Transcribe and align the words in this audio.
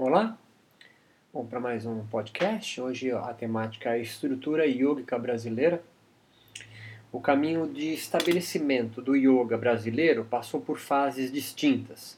Olá, 0.00 0.38
bom 1.32 1.44
para 1.44 1.58
mais 1.58 1.84
um 1.84 2.06
podcast. 2.06 2.80
Hoje 2.80 3.10
a 3.10 3.34
temática 3.34 3.90
é 3.90 3.94
a 3.94 3.98
estrutura 3.98 4.64
yógica 4.64 5.18
brasileira. 5.18 5.82
O 7.10 7.18
caminho 7.18 7.66
de 7.66 7.94
estabelecimento 7.94 9.02
do 9.02 9.16
yoga 9.16 9.58
brasileiro 9.58 10.24
passou 10.24 10.60
por 10.60 10.78
fases 10.78 11.32
distintas. 11.32 12.16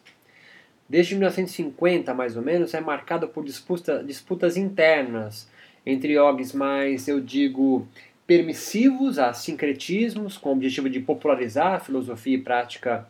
Desde 0.87 1.15
1950, 1.15 2.13
mais 2.13 2.37
ou 2.37 2.43
menos, 2.43 2.75
é 2.75 2.83
marcado 2.83 3.27
por 3.29 3.47
disputa, 3.47 4.05
disputas 4.05 4.59
internas 4.59 5.49
entre 5.87 6.19
yogis 6.19 6.53
mais, 6.53 7.09
eu 7.09 7.19
digo, 7.19 7.89
permissivos 8.27 9.19
a 9.19 9.33
sincretismos, 9.33 10.37
com 10.37 10.51
o 10.51 10.53
objetivo 10.53 10.91
de 10.91 11.01
popularizar 11.01 11.77
a 11.77 11.81
filosofia 11.81 12.37
e 12.37 12.43
prática 12.43 13.09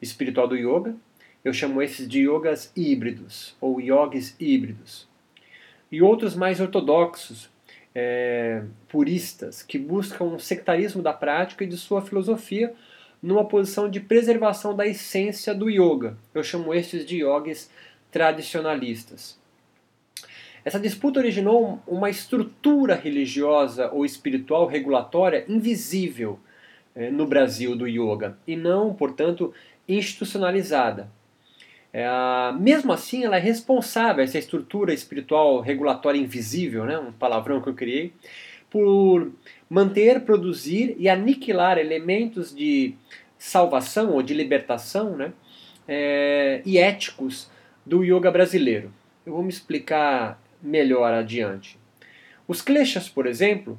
espiritual 0.00 0.46
do 0.46 0.54
yoga, 0.54 0.94
eu 1.44 1.52
chamo 1.52 1.82
esses 1.82 2.08
de 2.08 2.20
yogas 2.20 2.72
híbridos, 2.74 3.54
ou 3.60 3.78
yogis 3.78 4.34
híbridos. 4.40 5.06
E 5.92 6.00
outros 6.00 6.34
mais 6.34 6.58
ortodoxos, 6.58 7.50
é, 7.94 8.64
puristas, 8.88 9.62
que 9.62 9.78
buscam 9.78 10.24
um 10.24 10.38
sectarismo 10.38 11.02
da 11.02 11.12
prática 11.12 11.62
e 11.62 11.68
de 11.68 11.76
sua 11.76 12.00
filosofia 12.00 12.74
numa 13.22 13.44
posição 13.44 13.88
de 13.88 14.00
preservação 14.00 14.74
da 14.74 14.86
essência 14.86 15.54
do 15.54 15.68
yoga. 15.70 16.16
Eu 16.34 16.42
chamo 16.42 16.72
estes 16.72 17.04
de 17.04 17.18
yogis 17.18 17.70
tradicionalistas. 18.10 19.38
Essa 20.64 20.80
disputa 20.80 21.20
originou 21.20 21.82
uma 21.86 22.08
estrutura 22.08 22.94
religiosa 22.94 23.90
ou 23.90 24.04
espiritual 24.04 24.66
regulatória 24.66 25.44
invisível 25.46 26.38
é, 26.94 27.10
no 27.10 27.26
Brasil 27.26 27.76
do 27.76 27.86
yoga 27.86 28.38
e 28.46 28.56
não, 28.56 28.94
portanto, 28.94 29.52
institucionalizada. 29.86 31.10
É, 31.96 32.04
mesmo 32.58 32.92
assim, 32.92 33.24
ela 33.24 33.36
é 33.36 33.40
responsável, 33.40 34.24
essa 34.24 34.36
estrutura 34.36 34.92
espiritual 34.92 35.60
regulatória 35.60 36.18
invisível, 36.18 36.84
né, 36.84 36.98
um 36.98 37.12
palavrão 37.12 37.60
que 37.60 37.68
eu 37.68 37.74
criei, 37.74 38.12
por 38.68 39.30
manter, 39.70 40.22
produzir 40.22 40.96
e 40.98 41.08
aniquilar 41.08 41.78
elementos 41.78 42.52
de 42.52 42.96
salvação 43.38 44.10
ou 44.10 44.24
de 44.24 44.34
libertação 44.34 45.16
né, 45.16 45.32
é, 45.86 46.62
e 46.66 46.78
éticos 46.78 47.48
do 47.86 48.02
yoga 48.02 48.28
brasileiro. 48.28 48.92
Eu 49.24 49.34
vou 49.34 49.44
me 49.44 49.50
explicar 49.50 50.42
melhor 50.60 51.14
adiante. 51.14 51.78
Os 52.48 52.60
kleshas, 52.60 53.08
por 53.08 53.24
exemplo, 53.24 53.78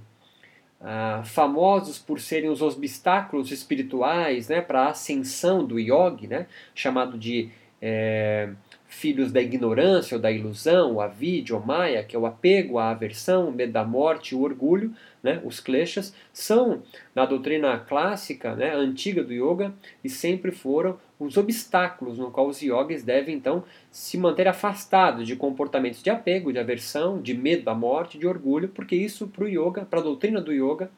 ah, 0.79 1.21
famosos 1.25 1.99
por 1.99 2.19
serem 2.19 2.49
os 2.49 2.61
obstáculos 2.61 3.51
espirituais 3.51 4.47
né, 4.47 4.61
para 4.61 4.83
a 4.83 4.89
ascensão 4.91 5.65
do 5.65 5.77
yogi, 5.77 6.27
né, 6.27 6.47
chamado 6.73 7.17
de 7.17 7.49
é, 7.87 8.49
filhos 8.87 9.31
da 9.31 9.39
ignorância 9.39 10.15
ou 10.15 10.21
da 10.21 10.31
ilusão, 10.31 10.93
o 10.93 11.01
avidya, 11.01 11.55
o 11.55 11.63
maya, 11.63 12.03
que 12.03 12.15
é 12.15 12.19
o 12.19 12.25
apego, 12.25 12.79
a 12.79 12.89
aversão, 12.89 13.49
o 13.49 13.51
medo 13.51 13.73
da 13.73 13.83
morte, 13.83 14.33
o 14.33 14.41
orgulho, 14.41 14.91
né, 15.21 15.39
os 15.45 15.59
kleshas, 15.59 16.11
são, 16.33 16.81
na 17.13 17.27
doutrina 17.27 17.77
clássica, 17.77 18.55
né, 18.55 18.73
antiga 18.73 19.23
do 19.23 19.31
yoga, 19.31 19.71
e 20.03 20.09
sempre 20.09 20.51
foram 20.51 20.97
os 21.19 21.37
obstáculos 21.37 22.17
no 22.17 22.31
qual 22.31 22.47
os 22.47 22.59
yogis 22.59 23.03
devem, 23.03 23.35
então, 23.35 23.63
se 23.91 24.17
manter 24.17 24.47
afastados 24.47 25.27
de 25.27 25.35
comportamentos 25.35 26.01
de 26.01 26.09
apego, 26.09 26.51
de 26.51 26.57
aversão, 26.57 27.21
de 27.21 27.35
medo 27.35 27.63
da 27.65 27.75
morte, 27.75 28.17
de 28.17 28.25
orgulho, 28.25 28.69
porque 28.69 28.95
isso, 28.95 29.27
para 29.27 29.43
o 29.43 29.47
yoga, 29.47 29.85
para 29.85 29.99
a 29.99 30.03
doutrina 30.03 30.41
do 30.41 30.51
yoga, 30.51 30.89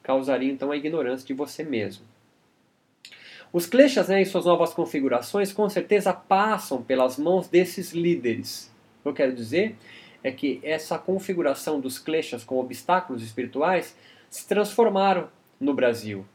causaria, 0.00 0.52
então, 0.52 0.70
a 0.70 0.76
ignorância 0.76 1.26
de 1.26 1.34
você 1.34 1.64
mesmo. 1.64 2.04
Os 3.52 3.66
kleshas 3.66 4.08
né, 4.08 4.20
em 4.20 4.24
suas 4.24 4.44
novas 4.44 4.74
configurações 4.74 5.52
com 5.52 5.68
certeza 5.68 6.12
passam 6.12 6.82
pelas 6.82 7.18
mãos 7.18 7.48
desses 7.48 7.92
líderes. 7.92 8.70
O 9.00 9.02
que 9.02 9.08
eu 9.08 9.14
quero 9.14 9.34
dizer 9.34 9.76
é 10.22 10.30
que 10.30 10.60
essa 10.62 10.98
configuração 10.98 11.80
dos 11.80 11.98
kleshas 11.98 12.44
como 12.44 12.60
obstáculos 12.60 13.22
espirituais 13.22 13.96
se 14.28 14.46
transformaram 14.46 15.28
no 15.60 15.72
Brasil. 15.72 16.26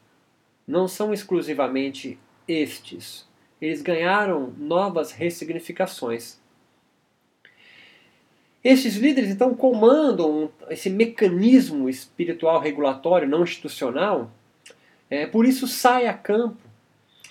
Não 0.66 0.88
são 0.88 1.14
exclusivamente 1.14 2.18
estes. 2.48 3.28
Eles 3.62 3.82
ganharam 3.82 4.54
novas 4.58 5.12
ressignificações. 5.12 6.40
Estes 8.64 8.96
líderes 8.96 9.30
então 9.30 9.54
comandam 9.54 10.52
esse 10.70 10.90
mecanismo 10.90 11.90
espiritual 11.90 12.60
regulatório 12.60 13.28
não 13.28 13.44
institucional, 13.44 14.32
é, 15.10 15.26
por 15.26 15.46
isso 15.46 15.68
sai 15.68 16.08
a 16.08 16.14
campo 16.14 16.71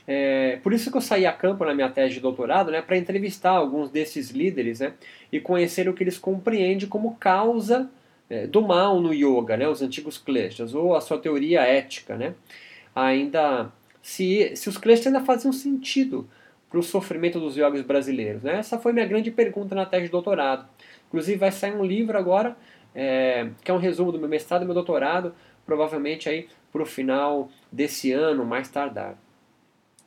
é, 0.07 0.59
por 0.63 0.73
isso 0.73 0.91
que 0.91 0.97
eu 0.97 1.01
saí 1.01 1.27
a 1.27 1.33
campo 1.33 1.65
na 1.65 1.75
minha 1.75 1.89
tese 1.89 2.15
de 2.15 2.21
doutorado, 2.21 2.71
né, 2.71 2.83
para 2.83 2.97
entrevistar 2.97 3.51
alguns 3.51 3.91
desses 3.91 4.31
líderes 4.31 4.81
né, 4.81 4.95
e 5.31 5.41
conhecer 5.41 5.89
o 5.89 5.95
que 5.95 6.03
eles 6.03 6.19
compreendem 6.19 6.89
como 6.89 7.17
causa 7.17 7.91
é, 8.29 8.47
do 8.47 8.63
mal 8.63 9.01
no 9.01 9.13
yoga, 9.13 9.57
né, 9.57 9.69
os 9.69 9.83
antigos 9.83 10.19
kleshas, 10.19 10.75
ou 10.75 10.95
a 10.95 11.01
sua 11.01 11.19
teoria 11.19 11.63
ética. 11.63 12.17
Né, 12.17 12.35
ainda 12.95 13.71
se, 14.03 14.55
se 14.57 14.69
os 14.69 14.79
kleshas 14.79 15.07
ainda 15.07 15.21
faziam 15.21 15.53
sentido 15.53 16.29
para 16.69 16.79
o 16.79 16.83
sofrimento 16.83 17.41
dos 17.41 17.57
yogis 17.57 17.83
brasileiros. 17.83 18.43
Né? 18.43 18.59
Essa 18.59 18.79
foi 18.79 18.93
minha 18.93 19.07
grande 19.07 19.31
pergunta 19.31 19.75
na 19.75 19.85
tese 19.85 20.05
de 20.05 20.13
doutorado. 20.13 20.67
Inclusive 21.09 21.37
vai 21.37 21.51
sair 21.51 21.75
um 21.75 21.85
livro 21.85 22.17
agora, 22.17 22.57
é, 22.95 23.49
que 23.65 23.71
é 23.71 23.75
um 23.75 23.79
resumo 23.79 24.13
do 24.13 24.19
meu 24.19 24.29
mestrado 24.29 24.63
e 24.63 24.65
meu 24.65 24.75
doutorado, 24.75 25.35
provavelmente 25.67 26.29
aí 26.29 26.49
para 26.73 26.83
o 26.83 26.87
final 26.87 27.51
desse 27.73 28.13
ano, 28.13 28.45
mais 28.45 28.69
tardar. 28.69 29.19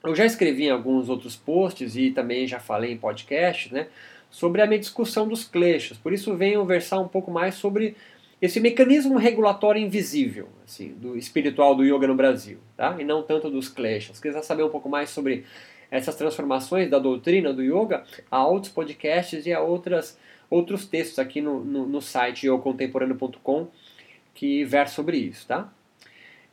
Eu 0.03 0.13
já 0.13 0.25
escrevi 0.25 0.65
em 0.65 0.69
alguns 0.69 1.07
outros 1.07 1.35
posts 1.35 1.95
e 1.95 2.11
também 2.11 2.45
já 2.45 2.59
falei 2.59 2.91
em 2.91 2.97
podcasts, 2.97 3.71
né, 3.71 3.87
sobre 4.29 4.61
a 4.61 4.67
minha 4.67 4.79
discussão 4.79 5.27
dos 5.27 5.45
kleshas. 5.45 5.97
Por 5.97 6.11
isso 6.11 6.35
venho 6.35 6.65
versar 6.65 6.99
um 6.99 7.07
pouco 7.07 7.31
mais 7.31 7.55
sobre 7.55 7.95
esse 8.41 8.59
mecanismo 8.59 9.17
regulatório 9.17 9.81
invisível, 9.81 10.49
assim, 10.65 10.89
do 10.89 11.17
espiritual 11.17 11.73
do 11.73 11.85
yoga 11.85 12.07
no 12.07 12.15
Brasil, 12.15 12.57
tá? 12.75 12.93
E 12.99 13.05
não 13.05 13.23
tanto 13.23 13.49
dos. 13.49 13.67
Se 13.67 14.21
quiser 14.21 14.43
saber 14.43 14.63
um 14.63 14.69
pouco 14.69 14.89
mais 14.89 15.09
sobre 15.09 15.45
essas 15.89 16.15
transformações 16.17 16.89
da 16.89 16.99
doutrina 16.99 17.53
do 17.53 17.63
yoga, 17.63 18.03
há 18.29 18.45
outros 18.45 18.73
podcasts 18.73 19.45
e 19.45 19.53
há 19.53 19.61
outras, 19.61 20.19
outros 20.49 20.85
textos 20.85 21.19
aqui 21.19 21.39
no, 21.39 21.63
no, 21.63 21.87
no 21.87 22.01
site 22.01 22.47
yogacontemporâneo.com 22.47 23.67
que 24.33 24.65
versam 24.65 24.95
sobre 24.95 25.17
isso, 25.17 25.47
tá? 25.47 25.71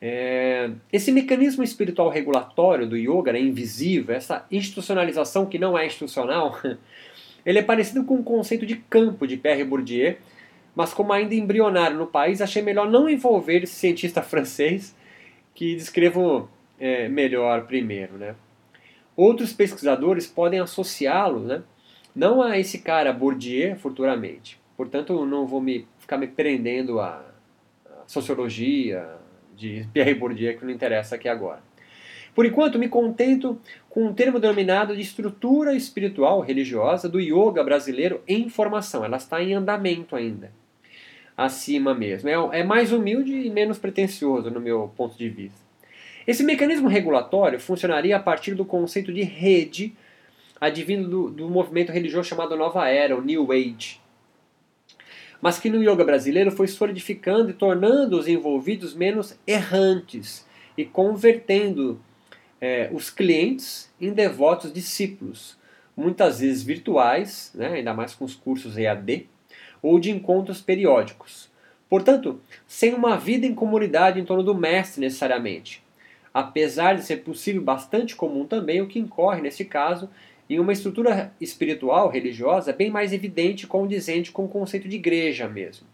É, 0.03 0.71
esse 0.91 1.12
mecanismo 1.12 1.62
espiritual 1.62 2.09
regulatório 2.09 2.88
do 2.88 2.97
yoga, 2.97 3.33
né, 3.33 3.41
invisível, 3.41 4.15
essa 4.15 4.47
institucionalização 4.50 5.44
que 5.44 5.59
não 5.59 5.77
é 5.77 5.87
institucional, 5.87 6.59
ele 7.44 7.59
é 7.59 7.62
parecido 7.62 8.05
com 8.05 8.15
o 8.15 8.22
conceito 8.22 8.65
de 8.65 8.77
campo 8.77 9.27
de 9.27 9.37
Pierre 9.37 9.65
Bourdieu, 9.65 10.16
mas 10.75 10.94
como 10.94 11.12
ainda 11.12 11.34
embrionário 11.34 11.99
no 11.99 12.06
país, 12.06 12.41
achei 12.41 12.62
melhor 12.62 12.88
não 12.88 13.09
envolver 13.09 13.62
esse 13.62 13.75
cientista 13.75 14.22
francês, 14.22 14.97
que 15.55 15.75
descrevo 15.75 16.49
é, 16.78 17.09
melhor 17.09 17.67
primeiro. 17.67 18.17
Né? 18.17 18.34
Outros 19.15 19.53
pesquisadores 19.53 20.27
podem 20.27 20.61
associá-lo 20.61 21.41
né, 21.41 21.62
não 22.17 22.41
a 22.41 22.59
esse 22.59 22.78
cara 22.78 23.12
Bourdieu 23.12 23.77
futuramente. 23.77 24.59
Portanto, 24.77 25.27
não 25.27 25.47
vou 25.47 25.61
me 25.61 25.87
ficar 25.99 26.17
me 26.17 26.27
prendendo 26.27 27.00
a 27.00 27.22
sociologia, 28.06 29.19
de 29.60 29.87
Pierre 29.93 30.15
Bourdieu, 30.15 30.56
que 30.56 30.65
não 30.65 30.72
interessa 30.72 31.15
aqui 31.15 31.28
agora. 31.28 31.62
Por 32.34 32.47
enquanto, 32.47 32.78
me 32.78 32.88
contento 32.88 33.60
com 33.88 34.06
um 34.06 34.15
termo 34.15 34.38
denominado 34.38 34.94
de 34.94 35.03
estrutura 35.03 35.75
espiritual 35.75 36.41
religiosa 36.41 37.09
do 37.09 37.21
yoga 37.21 37.62
brasileiro 37.62 38.22
em 38.26 38.49
formação. 38.49 39.04
Ela 39.04 39.16
está 39.16 39.43
em 39.43 39.53
andamento 39.53 40.16
ainda. 40.16 40.53
Acima 41.37 41.94
mesmo. 41.94 42.28
É, 42.28 42.60
é 42.60 42.65
mais 42.65 42.93
humilde 42.93 43.32
e 43.32 43.50
menos 43.50 43.78
pretensioso, 43.78 44.50
no 44.50 44.60
meu 44.60 44.93
ponto 44.97 45.19
de 45.19 45.28
vista. 45.28 45.60
Esse 46.26 46.44
mecanismo 46.44 46.88
regulatório 46.88 47.59
funcionaria 47.59 48.16
a 48.16 48.20
partir 48.20 48.54
do 48.54 48.65
conceito 48.65 49.12
de 49.12 49.22
rede 49.22 49.94
advindo 50.60 51.09
do, 51.09 51.31
do 51.31 51.50
movimento 51.50 51.91
religioso 51.91 52.28
chamado 52.28 52.56
Nova 52.56 52.87
Era, 52.88 53.17
o 53.17 53.23
New 53.23 53.50
Age 53.50 54.00
mas 55.40 55.58
que 55.58 55.70
no 55.70 55.82
yoga 55.82 56.04
brasileiro 56.04 56.50
foi 56.50 56.69
solidificando 56.69 57.50
e 57.50 57.54
tornando 57.54 58.19
os 58.19 58.28
envolvidos 58.28 58.94
menos 58.94 59.38
errantes 59.46 60.46
e 60.76 60.84
convertendo 60.84 62.00
é, 62.60 62.90
os 62.92 63.10
clientes 63.10 63.90
em 64.00 64.12
devotos 64.12 64.72
discípulos, 64.72 65.56
muitas 65.96 66.40
vezes 66.40 66.62
virtuais, 66.62 67.52
né, 67.54 67.69
ainda 67.69 67.94
mais 67.94 68.14
com 68.14 68.25
os 68.25 68.34
cursos 68.34 68.76
EAD, 68.76 69.26
ou 69.82 69.98
de 69.98 70.10
encontros 70.10 70.60
periódicos. 70.60 71.50
Portanto, 71.88 72.40
sem 72.66 72.94
uma 72.94 73.16
vida 73.16 73.46
em 73.46 73.54
comunidade 73.54 74.20
em 74.20 74.25
torno 74.25 74.42
do 74.42 74.54
mestre 74.54 75.00
necessariamente. 75.00 75.82
Apesar 76.32 76.94
de 76.94 77.02
ser 77.02 77.19
possível 77.19 77.60
bastante 77.60 78.14
comum 78.14 78.46
também, 78.46 78.81
o 78.81 78.87
que 78.87 79.00
incorre 79.00 79.40
nesse 79.40 79.64
caso 79.64 80.08
em 80.50 80.58
uma 80.58 80.73
estrutura 80.73 81.32
espiritual, 81.41 82.08
religiosa, 82.08 82.73
bem 82.73 82.91
mais 82.91 83.12
evidente, 83.12 83.69
condizente 83.69 84.32
com 84.32 84.44
o 84.44 84.49
conceito 84.49 84.88
de 84.88 84.97
igreja 84.97 85.49
mesmo. 85.49 85.87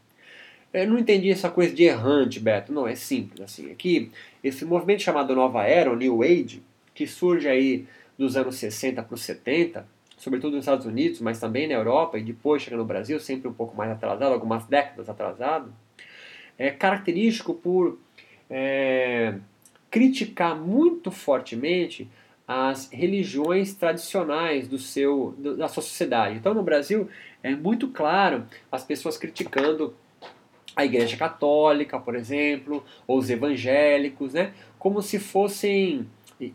Eu 0.73 0.89
não 0.89 0.99
entendi 0.99 1.31
essa 1.31 1.51
coisa 1.51 1.75
de 1.75 1.85
errante, 1.85 2.41
Beto. 2.41 2.73
Não, 2.73 2.89
é 2.89 2.95
simples. 2.95 3.41
assim. 3.43 3.71
Aqui, 3.71 4.11
esse 4.43 4.65
movimento 4.65 5.03
chamado 5.03 5.35
Nova 5.35 5.65
Era, 5.65 5.93
o 5.93 5.97
New 5.97 6.23
Age, 6.23 6.63
que 6.95 7.07
surge 7.07 7.47
aí 7.47 7.87
dos 8.17 8.37
anos 8.37 8.57
60 8.57 9.03
para 9.03 9.15
os 9.15 9.23
70, 9.23 9.87
sobretudo 10.17 10.57
nos 10.57 10.65
Estados 10.65 10.87
Unidos, 10.87 11.21
mas 11.21 11.39
também 11.39 11.69
na 11.69 11.75
Europa 11.75 12.19
e 12.19 12.23
depois 12.23 12.63
chega 12.63 12.79
no 12.79 12.85
Brasil, 12.85 13.21
sempre 13.21 13.49
um 13.49 13.53
pouco 13.53 13.77
mais 13.77 13.91
atrasado, 13.91 14.33
algumas 14.33 14.65
décadas 14.65 15.09
atrasado, 15.09 15.73
é 16.59 16.71
característico 16.71 17.53
por 17.53 17.99
é, 18.49 19.35
criticar 19.91 20.57
muito 20.57 21.11
fortemente 21.11 22.09
as 22.47 22.89
religiões 22.93 23.75
tradicionais 23.75 24.69
do 24.69 24.79
seu, 24.79 25.35
da 25.39 25.69
sua 25.69 25.83
sociedade. 25.83 26.37
Então, 26.37 26.55
no 26.55 26.63
Brasil, 26.63 27.09
é 27.43 27.55
muito 27.55 27.89
claro 27.89 28.47
as 28.71 28.85
pessoas 28.85 29.17
criticando 29.17 29.95
a 30.77 30.85
Igreja 30.85 31.17
Católica, 31.17 31.99
por 31.99 32.15
exemplo, 32.15 32.85
ou 33.07 33.19
os 33.19 33.31
evangélicos, 33.31 34.35
né? 34.35 34.53
como 34.79 35.01
se 35.01 35.19
fossem 35.19 36.07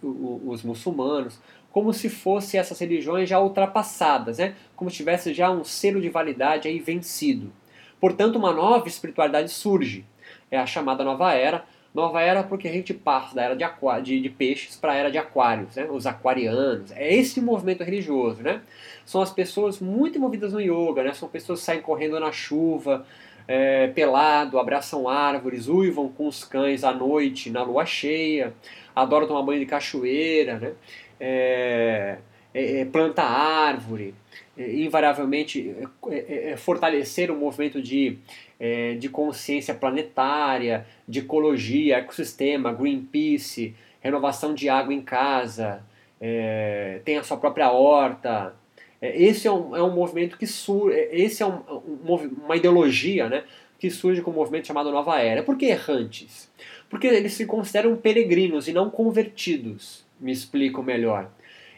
os 0.04 0.64
muçulmanos, 0.64 1.40
como 1.72 1.92
se 1.92 2.08
fossem 2.08 2.60
essas 2.60 2.80
religiões 2.80 3.28
já 3.28 3.40
ultrapassadas, 3.40 4.38
né? 4.38 4.56
como 4.76 4.90
se 4.92 4.98
tivesse 4.98 5.34
já 5.34 5.50
um 5.50 5.64
selo 5.64 6.00
de 6.00 6.10
validade 6.10 6.68
aí 6.68 6.80
vencido. 6.80 7.52
Portanto, 8.00 8.36
uma 8.36 8.54
nova 8.54 8.88
espiritualidade 8.88 9.50
surge, 9.50 10.06
é 10.50 10.58
a 10.58 10.66
chamada 10.66 11.04
Nova 11.04 11.34
Era, 11.34 11.66
Nova 11.94 12.22
era 12.22 12.42
porque 12.44 12.68
a 12.68 12.72
gente 12.72 12.94
passa 12.94 13.36
da 13.36 13.44
era 13.44 13.56
de, 13.56 13.66
de, 14.04 14.22
de 14.22 14.30
peixes 14.30 14.78
para 14.78 14.94
a 14.94 14.96
era 14.96 15.12
de 15.12 15.18
aquários, 15.18 15.76
né? 15.76 15.88
os 15.92 16.08
aquarianos. 16.08 16.92
É 16.92 17.14
esse 17.14 17.42
movimento 17.42 17.84
religioso. 17.84 18.42
Né? 18.42 18.62
São 19.06 19.22
as 19.22 19.32
pessoas 19.32 19.80
muito 19.80 20.18
envolvidas 20.18 20.54
no 20.54 20.62
yoga, 20.62 21.04
né? 21.04 21.14
são 21.14 21.28
pessoas 21.28 21.60
que 21.60 21.66
saem 21.66 21.82
correndo 21.82 22.18
na 22.20 22.32
chuva, 22.32 23.06
é, 23.48 23.88
pelado, 23.88 24.58
abraçam 24.58 25.10
árvores, 25.10 25.68
uivam 25.68 26.08
com 26.08 26.28
os 26.28 26.46
cães 26.46 26.84
à 26.84 26.94
noite, 26.94 27.50
na 27.50 27.64
lua 27.64 27.86
cheia, 27.86 28.54
adoram 28.96 29.28
tomar 29.28 29.44
banho 29.44 29.60
de 29.60 29.66
cachoeira, 29.66 30.58
né? 30.58 30.72
É, 31.20 32.18
é, 32.54 32.82
é 32.82 32.86
planta 32.86 33.24
árvore, 33.24 34.16
é, 34.58 34.74
invariavelmente 34.76 35.76
é, 36.10 36.56
fortalecer 36.58 37.30
o 37.32 37.36
movimento 37.36 37.82
de 37.82 38.18
é, 38.62 38.94
de 38.94 39.10
consciência 39.10 39.74
planetária, 39.74 40.86
de 41.08 41.18
ecologia, 41.18 41.98
ecossistema, 41.98 42.72
Greenpeace, 42.72 43.74
renovação 44.00 44.54
de 44.54 44.70
água 44.70 44.94
em 44.94 45.02
casa, 45.02 45.84
é, 46.22 47.02
tem 47.04 47.18
a 47.18 47.24
sua 47.24 47.38
própria 47.38 47.72
horta. 47.72 48.54
É, 49.02 49.20
esse 49.20 49.48
é 49.48 49.52
um, 49.52 49.76
é 49.76 49.82
um 49.82 49.90
movimento 49.90 50.38
que 50.38 50.46
surge, 50.46 50.96
é, 50.96 51.10
esse 51.20 51.42
é 51.42 51.46
um, 51.48 51.60
um, 52.06 52.16
uma 52.46 52.56
ideologia 52.56 53.28
né, 53.28 53.46
que 53.80 53.90
surge 53.90 54.22
com 54.22 54.30
um 54.30 54.36
movimento 54.36 54.68
chamado 54.68 54.92
Nova 54.92 55.20
Era. 55.20 55.42
Por 55.42 55.58
que 55.58 55.66
errantes? 55.66 56.48
Porque 56.88 57.08
eles 57.08 57.34
se 57.34 57.48
consideram 57.48 57.96
peregrinos 57.96 58.68
e 58.68 58.74
não 58.74 58.92
convertidos. 58.92 60.06
Me 60.20 60.32
explico 60.32 60.84
melhor. 60.84 61.32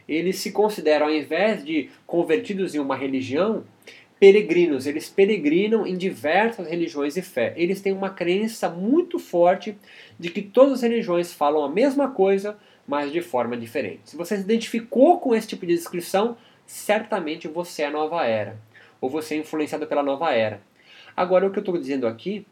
Eles 0.05 0.35
se 0.39 0.51
consideram, 0.51 1.05
ao 1.05 1.13
invés 1.13 1.63
de 1.63 1.89
convertidos 2.05 2.75
em 2.75 2.79
uma 2.79 2.97
religião, 2.97 3.63
peregrinos, 4.23 4.87
eles 4.87 5.09
peregrinam 5.09 5.85
em 5.85 5.97
diversas 5.97 6.65
religiões 6.69 7.17
e 7.17 7.21
fé. 7.21 7.53
Eles 7.57 7.81
têm 7.81 7.91
uma 7.91 8.09
crença 8.09 8.69
muito 8.69 9.19
forte 9.19 9.77
de 10.17 10.29
que 10.29 10.41
todas 10.41 10.75
as 10.75 10.81
religiões 10.81 11.33
falam 11.33 11.61
a 11.61 11.69
mesma 11.69 12.09
coisa, 12.09 12.57
mas 12.87 13.11
de 13.11 13.19
forma 13.19 13.57
diferente. 13.57 14.11
Se 14.11 14.15
você 14.15 14.37
se 14.37 14.43
identificou 14.43 15.19
com 15.19 15.35
esse 15.35 15.49
tipo 15.49 15.65
de 15.65 15.75
descrição, 15.75 16.37
certamente 16.65 17.49
você 17.49 17.81
é 17.81 17.87
a 17.87 17.91
nova 17.91 18.25
era, 18.25 18.57
ou 19.01 19.09
você 19.09 19.35
é 19.35 19.39
influenciado 19.39 19.85
pela 19.87 20.01
nova 20.01 20.31
era. 20.31 20.61
Agora, 21.17 21.45
o 21.45 21.51
que 21.51 21.59
eu 21.59 21.61
estou 21.61 21.77
dizendo 21.77 22.07
aqui 22.07 22.47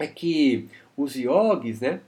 é 0.00 0.06
que 0.08 0.68
os 0.96 1.14
yogis 1.14 1.80
né, 1.80 2.00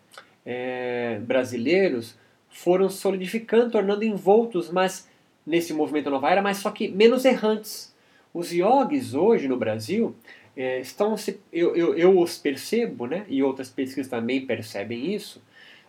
é, 0.44 1.20
brasileiros 1.20 2.18
foram 2.48 2.90
solidificando, 2.90 3.70
tornando 3.70 4.02
envoltos, 4.02 4.68
mas 4.68 5.08
nesse 5.46 5.72
movimento 5.72 6.10
nova 6.10 6.28
era, 6.28 6.42
mas 6.42 6.56
só 6.56 6.72
que 6.72 6.88
menos 6.88 7.24
errantes 7.24 7.90
os 8.32 8.52
iogues 8.52 9.14
hoje 9.14 9.48
no 9.48 9.56
Brasil 9.56 10.14
é, 10.56 10.80
estão 10.80 11.16
se, 11.16 11.40
eu, 11.52 11.74
eu, 11.74 11.94
eu 11.94 12.18
os 12.18 12.36
percebo, 12.36 13.06
né, 13.06 13.24
e 13.28 13.42
outras 13.42 13.70
pesquisas 13.70 14.08
também 14.08 14.44
percebem 14.46 15.14
isso, 15.14 15.42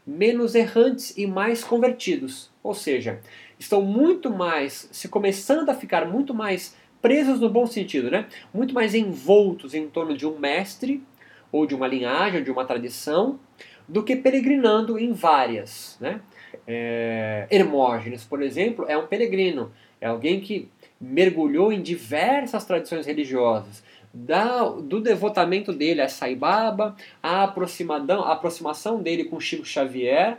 menos 0.05 0.55
errantes 0.55 1.15
e 1.17 1.27
mais 1.27 1.63
convertidos. 1.63 2.51
Ou 2.63 2.73
seja, 2.73 3.19
estão 3.59 3.81
muito 3.81 4.29
mais, 4.29 4.89
se 4.91 5.07
começando 5.07 5.69
a 5.69 5.75
ficar 5.75 6.07
muito 6.07 6.33
mais 6.33 6.75
presos 7.01 7.39
no 7.39 7.49
bom 7.49 7.65
sentido, 7.65 8.11
né? 8.11 8.27
Muito 8.53 8.73
mais 8.73 8.93
envoltos 8.93 9.73
em 9.73 9.87
torno 9.87 10.15
de 10.15 10.25
um 10.25 10.37
mestre, 10.37 11.03
ou 11.51 11.65
de 11.65 11.75
uma 11.75 11.87
linhagem, 11.87 12.39
ou 12.39 12.45
de 12.45 12.51
uma 12.51 12.65
tradição, 12.65 13.39
do 13.87 14.03
que 14.03 14.15
peregrinando 14.15 14.97
em 14.97 15.11
várias, 15.11 15.97
né? 15.99 16.21
É, 16.67 17.47
Hermógenes, 17.49 18.23
por 18.23 18.41
exemplo, 18.41 18.85
é 18.87 18.97
um 18.97 19.07
peregrino, 19.07 19.71
é 19.99 20.07
alguém 20.07 20.39
que 20.39 20.69
mergulhou 21.01 21.73
em 21.73 21.81
diversas 21.81 22.63
tradições 22.63 23.07
religiosas, 23.07 23.83
da, 24.13 24.65
do 24.65 25.01
devotamento 25.01 25.73
dele 25.73 26.01
a 26.01 26.07
Saibaba, 26.07 26.95
a, 27.23 27.43
aproximação, 27.43 28.23
a 28.23 28.33
aproximação 28.33 29.01
dele 29.01 29.25
com 29.25 29.39
Chico 29.39 29.65
Xavier 29.65 30.37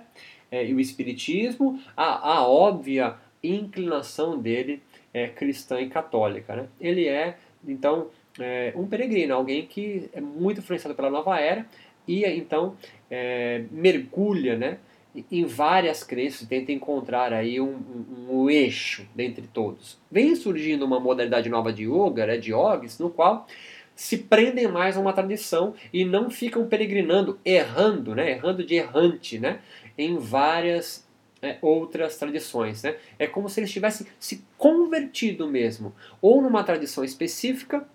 é, 0.50 0.64
e 0.66 0.74
o 0.74 0.78
Espiritismo, 0.78 1.80
a, 1.96 2.34
a 2.34 2.46
óbvia 2.46 3.16
inclinação 3.42 4.38
dele 4.38 4.82
é, 5.12 5.26
cristã 5.28 5.80
e 5.80 5.88
católica. 5.88 6.54
Né? 6.54 6.68
Ele 6.80 7.08
é, 7.08 7.36
então, 7.66 8.08
é, 8.38 8.72
um 8.76 8.86
peregrino, 8.86 9.34
alguém 9.34 9.66
que 9.66 10.08
é 10.12 10.20
muito 10.20 10.60
influenciado 10.60 10.94
pela 10.94 11.10
nova 11.10 11.40
era 11.40 11.66
e, 12.06 12.24
então, 12.24 12.76
é, 13.10 13.64
mergulha 13.70 14.56
né, 14.56 14.78
em 15.30 15.44
várias 15.44 16.02
crenças, 16.02 16.48
tenta 16.48 16.72
encontrar 16.72 17.32
aí 17.32 17.60
um, 17.60 17.74
um, 17.74 18.26
um, 18.30 18.50
eixo 18.50 19.06
dentre 19.14 19.46
todos. 19.46 19.98
Vem 20.10 20.34
surgindo 20.34 20.84
uma 20.84 20.98
modalidade 20.98 21.48
nova 21.48 21.72
de 21.72 21.84
yoga, 21.84 22.26
né, 22.26 22.38
de 22.38 22.52
yogis, 22.52 22.98
no 22.98 23.10
qual 23.10 23.46
se 23.94 24.18
prendem 24.18 24.66
mais 24.68 24.96
a 24.96 25.00
uma 25.00 25.12
tradição 25.12 25.74
e 25.92 26.04
não 26.04 26.30
ficam 26.30 26.66
peregrinando, 26.66 27.38
errando, 27.44 28.14
né, 28.14 28.30
errando 28.30 28.64
de 28.64 28.74
errante, 28.74 29.38
né, 29.38 29.60
em 29.98 30.16
várias 30.16 31.06
é, 31.42 31.58
outras 31.60 32.16
tradições. 32.16 32.82
Né? 32.82 32.96
É 33.18 33.26
como 33.26 33.48
se 33.48 33.60
eles 33.60 33.70
tivessem 33.70 34.06
se 34.18 34.44
convertido 34.56 35.46
mesmo, 35.46 35.94
ou 36.22 36.40
numa 36.40 36.64
tradição 36.64 37.04
específica, 37.04 37.86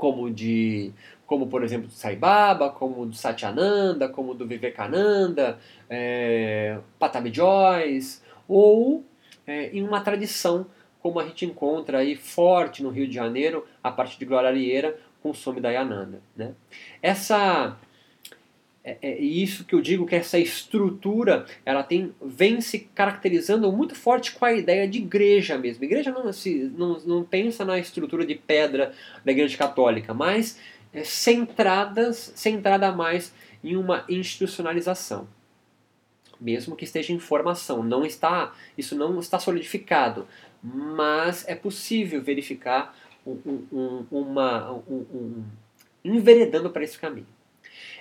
como 0.00 0.30
de 0.30 0.92
como 1.26 1.46
por 1.46 1.62
exemplo 1.62 1.86
do 1.86 1.92
Sai 1.92 2.16
Baba, 2.16 2.70
como 2.70 3.06
do 3.06 3.14
Satyananda, 3.14 4.08
como 4.08 4.34
do 4.34 4.48
Vivekananda, 4.48 5.60
é, 5.88 6.78
Patabi 6.98 7.32
Joyce, 7.32 8.20
ou 8.48 9.04
é, 9.46 9.68
em 9.68 9.86
uma 9.86 10.00
tradição 10.00 10.66
como 11.00 11.20
a 11.20 11.24
gente 11.24 11.46
encontra 11.46 11.98
aí 11.98 12.16
forte 12.16 12.82
no 12.82 12.90
Rio 12.90 13.06
de 13.06 13.14
Janeiro, 13.14 13.64
a 13.82 13.92
partir 13.92 14.18
de 14.18 14.24
Glória 14.24 14.48
Arieira, 14.48 14.98
com 15.22 15.32
Swami 15.32 15.60
Dayananda. 15.60 16.20
Né? 16.36 16.52
Essa 17.00 17.76
é, 18.82 18.96
é, 19.02 19.18
isso 19.20 19.64
que 19.64 19.74
eu 19.74 19.80
digo 19.80 20.06
que 20.06 20.14
essa 20.14 20.38
estrutura 20.38 21.44
ela 21.66 21.82
tem 21.82 22.14
vem 22.20 22.62
se 22.62 22.78
caracterizando 22.78 23.70
muito 23.70 23.94
forte 23.94 24.32
com 24.32 24.44
a 24.44 24.52
ideia 24.52 24.88
de 24.88 24.98
igreja 24.98 25.58
mesmo. 25.58 25.84
Igreja 25.84 26.10
não, 26.10 26.32
se, 26.32 26.72
não, 26.76 26.98
não 27.00 27.22
pensa 27.22 27.64
na 27.64 27.78
estrutura 27.78 28.24
de 28.24 28.34
pedra 28.34 28.94
da 29.24 29.32
igreja 29.32 29.56
católica, 29.58 30.14
mas 30.14 30.58
é, 30.94 31.04
centradas, 31.04 32.32
centrada 32.34 32.90
mais 32.90 33.34
em 33.62 33.76
uma 33.76 34.04
institucionalização. 34.08 35.28
Mesmo 36.40 36.74
que 36.74 36.84
esteja 36.84 37.12
em 37.12 37.18
formação, 37.18 37.82
não 37.82 38.04
está, 38.04 38.54
isso 38.78 38.96
não 38.96 39.20
está 39.20 39.38
solidificado, 39.38 40.26
mas 40.62 41.46
é 41.46 41.54
possível 41.54 42.22
verificar 42.22 42.96
um, 43.26 43.62
um, 43.70 44.06
uma, 44.10 44.72
um, 44.72 45.06
um 45.12 45.44
enveredando 46.02 46.70
para 46.70 46.82
esse 46.82 46.98
caminho. 46.98 47.26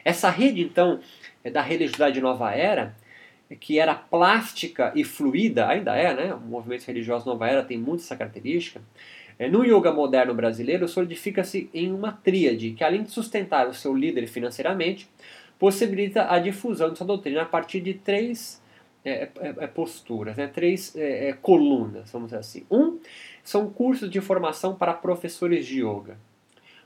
Essa 0.03 0.29
rede, 0.29 0.61
então, 0.61 0.99
é 1.43 1.49
da 1.49 1.61
religiosidade 1.61 2.19
nova 2.21 2.51
era, 2.51 2.95
que 3.59 3.79
era 3.79 3.95
plástica 3.95 4.91
e 4.95 5.03
fluida, 5.03 5.67
ainda 5.67 5.95
é, 5.95 6.13
né? 6.13 6.33
O 6.33 6.39
movimento 6.39 6.85
religioso 6.85 7.25
nova 7.25 7.47
era 7.47 7.63
tem 7.63 7.77
muito 7.77 8.01
essa 8.01 8.15
característica. 8.15 8.81
É, 9.39 9.47
no 9.47 9.63
yoga 9.63 9.91
moderno 9.91 10.33
brasileiro, 10.33 10.87
solidifica-se 10.87 11.69
em 11.73 11.91
uma 11.91 12.11
tríade 12.11 12.71
que, 12.71 12.83
além 12.83 13.03
de 13.03 13.11
sustentar 13.11 13.67
o 13.67 13.73
seu 13.73 13.95
líder 13.95 14.27
financeiramente, 14.27 15.09
possibilita 15.57 16.29
a 16.29 16.39
difusão 16.39 16.91
de 16.91 16.97
sua 16.97 17.07
doutrina 17.07 17.41
a 17.41 17.45
partir 17.45 17.79
de 17.81 17.93
três 17.93 18.61
é, 19.03 19.29
é, 19.39 19.55
é 19.59 19.67
posturas, 19.67 20.35
né? 20.35 20.47
três 20.47 20.95
é, 20.95 21.29
é, 21.29 21.33
colunas, 21.33 22.11
vamos 22.11 22.27
dizer 22.27 22.39
assim. 22.39 22.65
Um, 22.69 22.99
são 23.43 23.69
cursos 23.69 24.09
de 24.09 24.19
formação 24.19 24.75
para 24.75 24.93
professores 24.93 25.65
de 25.65 25.79
yoga. 25.79 26.17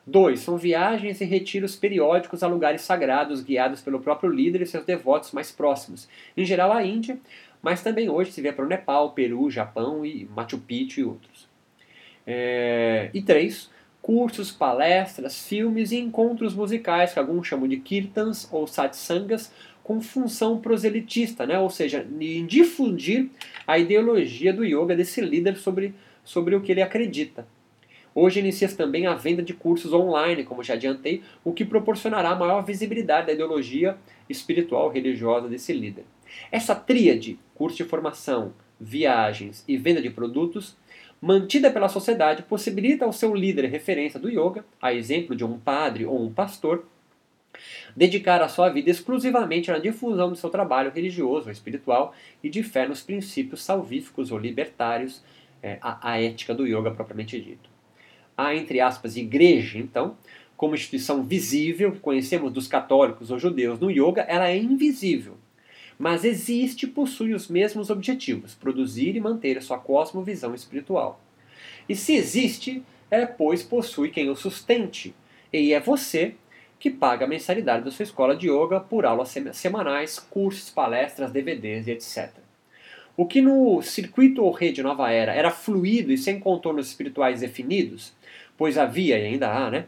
Dois, 0.06 0.42
são 0.42 0.58
viagens 0.58 1.22
e 1.22 1.26
retiros 1.26 1.76
periódicos 1.76 2.44
a 2.44 2.48
lugares 2.48 2.82
sagrados 2.82 3.42
guiados 3.42 3.82
pelo 3.82 4.02
próprio 4.02 4.30
líder 4.30 4.62
e 4.62 4.66
seus 4.66 4.84
devotos 4.84 5.32
mais 5.32 5.52
próximos, 5.52 6.10
em 6.36 6.44
geral 6.44 6.74
a 6.74 6.84
Índia, 6.84 7.18
mas 7.62 7.82
também 7.82 8.10
hoje 8.10 8.32
se 8.32 8.42
vê 8.42 8.52
para 8.52 8.66
o 8.66 8.68
Nepal, 8.68 9.12
Peru, 9.12 9.50
Japão 9.50 10.06
e 10.06 10.28
Machu 10.36 10.58
Picchu 10.58 11.00
e 11.00 11.04
outros. 11.06 11.48
É, 12.28 13.10
e 13.14 13.22
três, 13.22 13.70
cursos, 14.02 14.52
palestras, 14.52 15.48
filmes 15.48 15.94
e 15.94 15.98
encontros 15.98 16.54
musicais, 16.54 17.14
que 17.14 17.20
alguns 17.20 17.48
chamam 17.48 17.68
de 17.68 17.78
kirtans 17.78 18.50
ou 18.52 18.68
satsangas, 18.68 19.54
com 19.82 20.02
função 20.02 20.60
proselitista, 20.60 21.46
né? 21.46 21.58
ou 21.60 21.70
seja, 21.70 22.06
em 22.20 22.46
difundir 22.46 23.30
a 23.66 23.78
ideologia 23.78 24.54
do 24.54 24.64
yoga 24.64 24.96
desse 24.96 25.22
líder 25.22 25.58
sobre 25.58 25.94
sobre 26.24 26.56
o 26.56 26.62
que 26.62 26.72
ele 26.72 26.82
acredita. 26.82 27.46
Hoje 28.16 28.40
inicia-se 28.40 28.78
também 28.78 29.08
a 29.08 29.16
venda 29.16 29.42
de 29.42 29.54
cursos 29.54 29.92
online, 29.92 30.44
como 30.44 30.64
já 30.64 30.76
adiantei, 30.76 31.24
o 31.44 31.52
que 31.52 31.66
proporcionará 31.66 32.36
maior 32.36 32.64
visibilidade 32.64 33.28
da 33.28 33.34
ideologia 33.34 33.98
espiritual 34.30 34.90
religiosa 34.90 35.48
desse 35.48 35.74
líder. 35.74 36.06
Essa 36.52 36.76
tríade, 36.76 37.40
curso 37.56 37.78
de 37.78 37.84
formação, 37.84 38.54
viagens 38.80 39.64
e 39.68 39.78
venda 39.78 40.02
de 40.02 40.10
produtos, 40.10 40.76
mantida 41.22 41.72
pela 41.72 41.90
sociedade, 41.90 42.44
possibilita 42.44 43.06
ao 43.06 43.14
seu 43.14 43.34
líder 43.34 43.66
referência 43.66 44.20
do 44.20 44.30
yoga, 44.30 44.66
a 44.82 44.94
exemplo 44.94 45.36
de 45.36 45.44
um 45.44 45.58
padre 45.58 46.06
ou 46.06 46.22
um 46.22 46.32
pastor, 46.32 46.86
dedicar 47.96 48.42
a 48.42 48.50
sua 48.50 48.70
vida 48.70 48.90
exclusivamente 48.90 49.72
na 49.72 49.78
difusão 49.78 50.30
do 50.30 50.36
seu 50.36 50.50
trabalho 50.50 50.92
religioso 50.92 51.46
ou 51.46 51.52
espiritual 51.52 52.14
e 52.44 52.50
de 52.50 52.64
fé 52.64 52.88
nos 52.88 53.02
princípios 53.02 53.64
salvíficos 53.64 54.32
ou 54.32 54.38
libertários, 54.38 55.24
é, 55.62 55.78
a, 55.82 56.12
a 56.12 56.22
ética 56.22 56.54
do 56.54 56.68
yoga 56.68 56.92
propriamente 56.92 57.40
dito. 57.40 57.73
A, 58.38 58.56
entre 58.56 58.80
aspas, 58.80 59.16
igreja, 59.16 59.78
então, 59.78 60.18
como 60.56 60.76
instituição 60.76 61.24
visível 61.24 61.98
conhecemos 62.02 62.52
dos 62.52 62.68
católicos 62.68 63.32
ou 63.32 63.40
judeus 63.40 63.80
no 63.80 63.92
yoga, 63.92 64.22
ela 64.22 64.50
é 64.50 64.58
invisível. 64.58 65.38
Mas 65.98 66.24
existe 66.24 66.86
e 66.86 66.90
possui 66.90 67.34
os 67.34 67.48
mesmos 67.48 67.90
objetivos: 67.90 68.56
produzir 68.56 69.16
e 69.16 69.20
manter 69.20 69.58
a 69.58 69.62
sua 69.62 69.78
cosmovisão 69.78 70.56
espiritual. 70.56 71.22
E 71.88 71.96
se 71.96 72.16
existe, 72.16 72.84
é 73.12 73.26
pois 73.26 73.62
possui 73.62 74.10
quem 74.10 74.30
o 74.30 74.36
sustente. 74.36 75.14
E 75.52 75.74
é 75.74 75.80
você 75.80 76.36
que 76.80 76.90
paga 76.90 77.26
a 77.26 77.28
mensalidade 77.28 77.86
da 77.86 77.92
sua 77.92 78.04
escola 78.04 78.36
de 78.36 78.50
yoga 78.50 78.80
por 78.80 79.06
aulas 79.06 79.34
semanais, 79.54 80.20
cursos, 80.20 80.70
palestras, 80.70 81.32
DVDs 81.32 81.88
e 81.88 81.92
etc. 81.92 82.43
O 83.16 83.28
que 83.28 83.42
no 83.42 83.80
circuito 83.84 84.44
ou 84.44 84.52
rede 84.52 84.82
Nova 84.82 85.12
Era 85.12 85.34
era 85.34 85.52
fluido 85.52 86.12
e 86.12 86.18
sem 86.18 86.40
contornos 86.40 86.88
espirituais 86.88 87.42
definidos, 87.42 88.12
pois 88.58 88.76
havia 88.76 89.20
e 89.20 89.26
ainda 89.26 89.52
há, 89.52 89.70
né, 89.70 89.86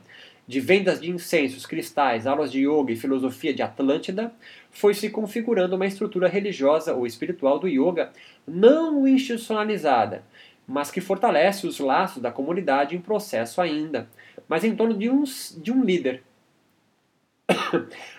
de 0.48 0.60
vendas 0.60 1.02
de 1.02 1.10
incensos, 1.10 1.66
cristais, 1.66 2.28
aulas 2.28 2.52
de 2.52 2.60
yoga 2.68 2.92
e 2.92 2.96
filosofia 2.96 3.52
de 3.52 3.64
Atlântida, 3.64 4.32
foi 4.70 4.94
se 4.94 5.10
configurando 5.10 5.76
uma 5.76 5.88
estrutura 5.88 6.28
religiosa 6.28 6.94
ou 6.94 7.08
espiritual 7.08 7.58
do 7.58 7.68
yoga 7.68 8.12
não 8.48 9.08
institucionalizada, 9.08 10.24
mas 10.68 10.92
que 10.92 11.02
fortalece 11.02 11.66
os 11.66 11.80
laços 11.80 12.22
da 12.22 12.32
comunidade 12.32 12.96
em 12.96 13.02
processo 13.02 13.60
ainda, 13.60 14.08
mas 14.48 14.64
em 14.64 14.76
torno 14.76 14.96
de 14.96 15.10
um, 15.10 15.24
de 15.58 15.72
um 15.72 15.84
líder. 15.84 16.22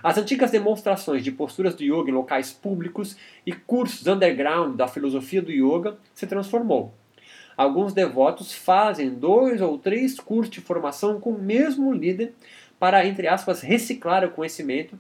As 0.03 0.19
antigas 0.19 0.51
demonstrações 0.51 1.25
de 1.25 1.33
posturas 1.33 1.75
do 1.75 1.83
yoga 1.83 2.11
em 2.11 2.15
locais 2.15 2.53
públicos 2.53 3.17
e 3.45 3.53
cursos 3.53 4.07
underground 4.07 4.77
da 4.77 4.87
filosofia 4.87 5.43
do 5.43 5.51
yoga 5.51 5.99
se 6.15 6.27
transformou. 6.27 6.95
Alguns 7.57 7.93
devotos 7.93 8.53
fazem 8.53 9.11
dois 9.11 9.61
ou 9.61 9.79
três 9.79 10.21
cursos 10.21 10.53
de 10.53 10.61
formação 10.61 11.19
com 11.19 11.31
o 11.31 11.43
mesmo 11.43 11.93
líder 11.93 12.35
para, 12.79 13.07
entre 13.07 13.27
aspas, 13.27 13.63
reciclar 13.63 14.25
o 14.25 14.31
conhecimento 14.31 14.99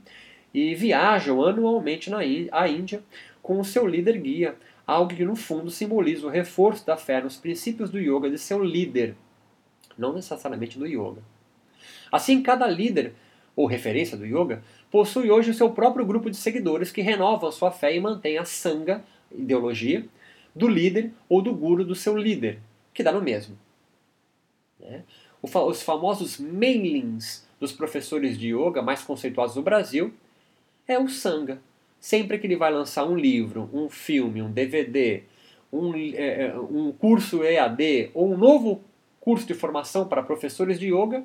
e 0.54 0.74
viajam 0.74 1.44
anualmente 1.44 2.08
na 2.08 2.24
Índia 2.24 3.02
com 3.42 3.60
o 3.60 3.64
seu 3.64 3.86
líder 3.86 4.18
guia, 4.18 4.56
algo 4.86 5.14
que 5.14 5.24
no 5.24 5.36
fundo 5.36 5.70
simboliza 5.70 6.26
o 6.26 6.30
reforço 6.30 6.86
da 6.86 6.96
fé 6.96 7.20
nos 7.20 7.36
princípios 7.36 7.90
do 7.90 7.98
yoga 7.98 8.30
de 8.30 8.38
seu 8.38 8.64
líder, 8.64 9.14
não 9.98 10.14
necessariamente 10.14 10.78
do 10.78 10.86
yoga. 10.86 11.22
Assim, 12.10 12.42
cada 12.42 12.66
líder 12.66 13.12
ou 13.56 13.66
referência 13.66 14.16
do 14.16 14.26
yoga 14.26 14.62
possui 14.90 15.30
hoje 15.30 15.50
o 15.50 15.54
seu 15.54 15.70
próprio 15.70 16.04
grupo 16.04 16.30
de 16.30 16.36
seguidores 16.36 16.92
que 16.92 17.00
renovam 17.00 17.50
sua 17.50 17.72
fé 17.72 17.96
e 17.96 17.98
mantém 17.98 18.36
a 18.36 18.44
sangha, 18.44 19.02
ideologia, 19.32 20.04
do 20.54 20.68
líder 20.68 21.12
ou 21.28 21.42
do 21.42 21.54
guru 21.54 21.84
do 21.84 21.94
seu 21.94 22.16
líder, 22.16 22.58
que 22.92 23.02
dá 23.02 23.10
no 23.10 23.22
mesmo. 23.22 23.58
Né? 24.78 25.02
Os 25.42 25.82
famosos 25.82 26.38
mailings 26.38 27.46
dos 27.58 27.72
professores 27.72 28.38
de 28.38 28.54
yoga 28.54 28.82
mais 28.82 29.02
conceituados 29.02 29.54
do 29.54 29.62
Brasil 29.62 30.12
é 30.86 30.98
o 30.98 31.08
Sangha. 31.08 31.60
Sempre 32.00 32.38
que 32.38 32.46
ele 32.46 32.56
vai 32.56 32.72
lançar 32.72 33.04
um 33.04 33.16
livro, 33.16 33.68
um 33.72 33.88
filme, 33.88 34.42
um 34.42 34.50
DVD, 34.50 35.22
um, 35.72 35.94
é, 35.94 36.46
é, 36.46 36.58
um 36.58 36.92
curso 36.92 37.42
EAD 37.42 38.10
ou 38.14 38.32
um 38.32 38.36
novo 38.36 38.82
curso 39.20 39.46
de 39.46 39.54
formação 39.54 40.06
para 40.06 40.22
professores 40.22 40.78
de 40.78 40.86
yoga, 40.86 41.24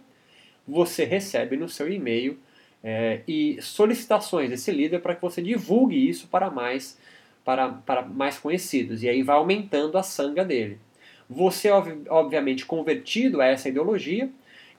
você 0.72 1.04
recebe 1.04 1.58
no 1.58 1.68
seu 1.68 1.92
e-mail 1.92 2.40
é, 2.84 3.22
e 3.28 3.62
solicitações 3.62 4.50
desse 4.50 4.72
líder 4.72 5.02
para 5.02 5.14
que 5.14 5.22
você 5.22 5.42
divulgue 5.42 6.10
isso 6.10 6.28
para 6.28 6.50
mais 6.50 6.98
para, 7.44 7.70
para 7.70 8.04
mais 8.04 8.38
conhecidos. 8.38 9.04
E 9.04 9.10
aí 9.10 9.24
vai 9.24 9.36
aumentando 9.36 9.98
a 9.98 10.04
sanga 10.04 10.46
dele. 10.46 10.80
Você, 11.30 11.70
obviamente, 12.10 12.66
convertido 12.66 13.42
a 13.42 13.46
essa 13.46 13.70
ideologia, 13.70 14.30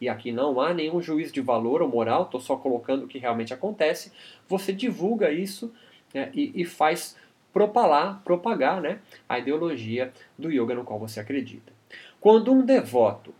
e 0.00 0.08
aqui 0.08 0.30
não 0.30 0.61
há 0.61 0.75
nenhum 0.75 1.00
juízo 1.00 1.32
de 1.32 1.40
valor 1.40 1.82
ou 1.82 1.88
moral, 1.88 2.25
estou 2.25 2.40
só 2.40 2.56
colocando 2.56 3.04
o 3.04 3.08
que 3.08 3.18
realmente 3.18 3.54
acontece, 3.54 4.12
você 4.49 4.72
divulga 4.72 5.30
isso 5.30 5.72
né, 6.12 6.30
e, 6.34 6.52
e, 6.54 6.64
faz 6.64 7.16
propalar, 7.52 8.20
propagar 8.25 8.80
né, 8.80 8.99
a 9.28 9.38
ideologia 9.38 10.12
do 10.38 10.50
yoga 10.50 10.75
no 10.75 10.84
qual 10.84 10.99
você 10.99 11.20
acredita. 11.20 11.72
Quando 12.20 12.52
um 12.52 12.64
devoto 12.64 13.34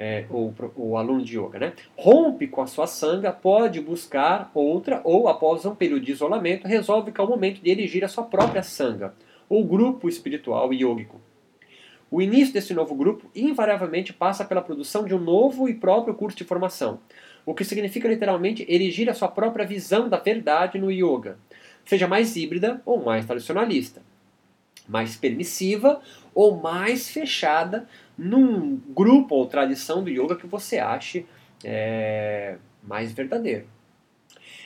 é, 0.00 0.24
ou 0.30 0.54
o 0.76 0.96
aluno 0.96 1.22
de 1.22 1.38
yoga, 1.38 1.58
né? 1.58 1.74
Rompe 1.94 2.46
com 2.46 2.62
a 2.62 2.66
sua 2.66 2.86
sanga, 2.86 3.30
pode 3.30 3.82
buscar 3.82 4.50
outra, 4.54 5.02
ou 5.04 5.28
após 5.28 5.66
um 5.66 5.74
período 5.74 6.06
de 6.06 6.12
isolamento, 6.12 6.66
resolve 6.66 7.12
que 7.12 7.20
é 7.20 7.24
o 7.24 7.28
momento 7.28 7.60
de 7.60 7.70
erigir 7.70 8.02
a 8.02 8.08
sua 8.08 8.24
própria 8.24 8.62
sanga, 8.62 9.14
ou 9.46 9.62
grupo 9.62 10.08
espiritual 10.08 10.72
yógico. 10.72 11.20
O 12.10 12.22
início 12.22 12.54
desse 12.54 12.72
novo 12.72 12.94
grupo 12.94 13.30
invariavelmente 13.36 14.10
passa 14.10 14.42
pela 14.42 14.62
produção 14.62 15.04
de 15.04 15.14
um 15.14 15.20
novo 15.20 15.68
e 15.68 15.74
próprio 15.74 16.14
curso 16.14 16.38
de 16.38 16.44
formação, 16.44 17.00
o 17.44 17.52
que 17.52 17.62
significa 17.62 18.08
literalmente 18.08 18.64
erigir 18.70 19.10
a 19.10 19.14
sua 19.14 19.28
própria 19.28 19.66
visão 19.66 20.08
da 20.08 20.16
verdade 20.16 20.78
no 20.78 20.90
yoga, 20.90 21.36
seja 21.84 22.08
mais 22.08 22.36
híbrida 22.36 22.80
ou 22.86 23.04
mais 23.04 23.26
tradicionalista, 23.26 24.00
mais 24.90 25.16
permissiva 25.16 26.00
ou 26.34 26.60
mais 26.60 27.08
fechada 27.08 27.88
num 28.18 28.76
grupo 28.88 29.36
ou 29.36 29.46
tradição 29.46 30.02
do 30.02 30.10
yoga 30.10 30.34
que 30.34 30.46
você 30.46 30.78
ache 30.78 31.24
é, 31.64 32.56
mais 32.82 33.12
verdadeiro. 33.12 33.66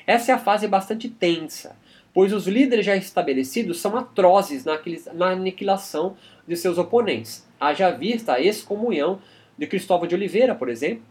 Essa 0.07 0.33
é 0.33 0.35
a 0.35 0.39
fase 0.39 0.67
bastante 0.67 1.09
tensa, 1.09 1.77
pois 2.13 2.33
os 2.33 2.47
líderes 2.47 2.87
já 2.87 2.97
estabelecidos 2.97 3.81
são 3.81 3.97
atrozes 3.97 4.65
na 4.65 5.27
aniquilação 5.29 6.17
de 6.49 6.57
seus 6.57 6.79
oponentes. 6.79 7.47
Haja 7.61 7.91
vista 7.91 8.35
a 8.35 8.41
excomunhão 8.41 9.21
de 9.59 9.67
Cristóvão 9.67 10.07
de 10.07 10.15
Oliveira, 10.15 10.55
por 10.55 10.69
exemplo, 10.69 11.05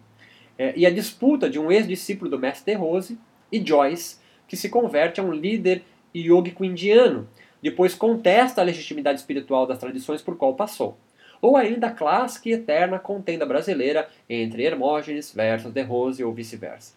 é, 0.57 0.73
e 0.75 0.85
a 0.85 0.89
disputa 0.89 1.49
de 1.49 1.59
um 1.59 1.71
ex-discípulo 1.71 2.29
do 2.29 2.39
mestre 2.39 2.73
Rose 2.73 3.17
e 3.51 3.63
Joyce, 3.65 4.17
que 4.47 4.57
se 4.57 4.69
converte 4.69 5.19
a 5.19 5.23
um 5.23 5.31
líder 5.31 5.83
yógico 6.15 6.63
indiano, 6.63 7.27
depois 7.63 7.95
contesta 7.95 8.61
a 8.61 8.63
legitimidade 8.63 9.19
espiritual 9.19 9.65
das 9.65 9.79
tradições 9.79 10.21
por 10.21 10.37
qual 10.37 10.53
passou 10.53 10.97
ou 11.43 11.57
ainda 11.57 11.87
a 11.87 11.91
clássica 11.91 12.47
e 12.47 12.53
eterna 12.53 12.97
contenda 12.97 13.45
brasileira 13.45 14.07
entre 14.29 14.63
Hermógenes 14.63 15.33
versus 15.35 15.73
De 15.73 15.81
Rose 15.81 16.23
ou 16.23 16.31
vice-versa. 16.33 16.93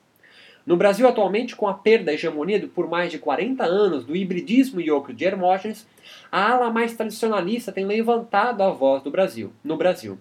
No 0.64 0.76
Brasil, 0.76 1.06
atualmente, 1.08 1.56
com 1.56 1.66
a 1.66 1.74
perda 1.74 2.06
da 2.06 2.12
hegemonia 2.12 2.64
por 2.72 2.88
mais 2.88 3.10
de 3.10 3.18
40 3.18 3.64
anos 3.64 4.04
do 4.04 4.14
hibridismo 4.14 4.80
yoke 4.80 5.12
de 5.12 5.24
Hermógenes, 5.24 5.84
a 6.30 6.52
ala 6.52 6.70
mais 6.70 6.94
tradicionalista 6.94 7.72
tem 7.72 7.84
levantado 7.84 8.62
a 8.62 8.70
voz 8.70 9.02
do 9.02 9.10
Brasil, 9.10 9.52
no 9.64 9.76
Brasil. 9.76 10.16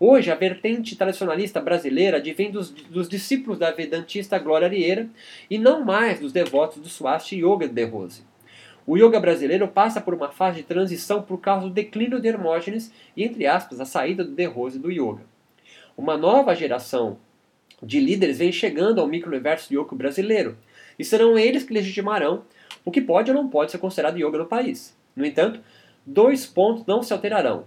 Hoje, 0.00 0.30
a 0.30 0.34
vertente 0.34 0.96
tradicionalista 0.96 1.60
brasileira 1.60 2.16
advém 2.16 2.50
dos, 2.50 2.70
dos 2.70 3.08
discípulos 3.08 3.60
da 3.60 3.70
vedantista 3.70 4.38
Glória 4.40 4.66
Arieira 4.66 5.08
e 5.48 5.56
não 5.56 5.84
mais 5.84 6.18
dos 6.18 6.32
devotos 6.32 6.78
do 6.78 6.88
Swasti 6.88 7.36
Yoga 7.36 7.68
De 7.68 7.84
Rose. 7.84 8.27
O 8.88 8.96
yoga 8.96 9.20
brasileiro 9.20 9.68
passa 9.68 10.00
por 10.00 10.14
uma 10.14 10.30
fase 10.30 10.56
de 10.56 10.62
transição 10.62 11.20
por 11.20 11.38
causa 11.42 11.66
do 11.66 11.74
declínio 11.74 12.18
de 12.18 12.26
Hermógenes 12.26 12.90
e, 13.14 13.22
entre 13.22 13.46
aspas, 13.46 13.82
a 13.82 13.84
saída 13.84 14.24
do 14.24 14.34
De 14.34 14.46
Rose 14.46 14.78
do 14.78 14.90
yoga. 14.90 15.20
Uma 15.94 16.16
nova 16.16 16.54
geração 16.54 17.18
de 17.82 18.00
líderes 18.00 18.38
vem 18.38 18.50
chegando 18.50 18.98
ao 18.98 19.06
micro-universo 19.06 19.74
yoga 19.74 19.94
brasileiro, 19.94 20.56
e 20.98 21.04
serão 21.04 21.38
eles 21.38 21.64
que 21.64 21.74
legitimarão 21.74 22.44
o 22.82 22.90
que 22.90 23.02
pode 23.02 23.30
ou 23.30 23.36
não 23.36 23.46
pode 23.46 23.72
ser 23.72 23.76
considerado 23.76 24.16
yoga 24.16 24.38
no 24.38 24.46
país. 24.46 24.96
No 25.14 25.26
entanto, 25.26 25.60
dois 26.06 26.46
pontos 26.46 26.86
não 26.86 27.02
se 27.02 27.12
alterarão. 27.12 27.66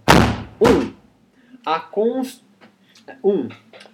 Um, 0.59 0.91
a 1.63 1.79
const... 1.79 2.43
um 3.23 3.47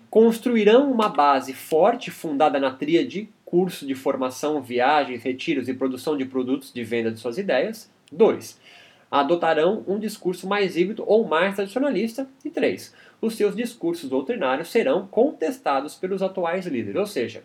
construirão 0.10 0.89
uma 0.89 1.10
base 1.10 1.53
forte 1.53 2.10
fundada 2.10 2.57
na 2.57 2.72
tríade 2.72 3.27
curso 3.48 3.88
de 3.88 3.96
formação, 3.96 4.62
viagens, 4.62 5.24
retiros 5.24 5.70
e 5.70 5.74
produção 5.74 6.18
de 6.18 6.25
produtos 6.25 6.74
de 6.74 6.84
venda 6.84 7.10
de 7.10 7.18
suas 7.18 7.38
ideias. 7.38 7.89
2. 8.12 8.60
Adotarão 9.10 9.86
um 9.88 9.98
discurso 9.98 10.46
mais 10.46 10.75
híbrido 10.75 11.01
ou 11.08 11.25
mais 11.25 11.56
tradicionalista. 11.56 12.27
E 12.44 12.50
3. 12.50 12.94
Os 13.22 13.38
seus 13.38 13.56
discursos 13.56 14.10
doutrinários 14.10 14.68
serão 14.68 15.08
contestados 15.08 15.96
pelos 15.96 16.22
atuais 16.22 16.66
líderes. 16.66 17.00
Ou 17.00 17.06
seja, 17.06 17.42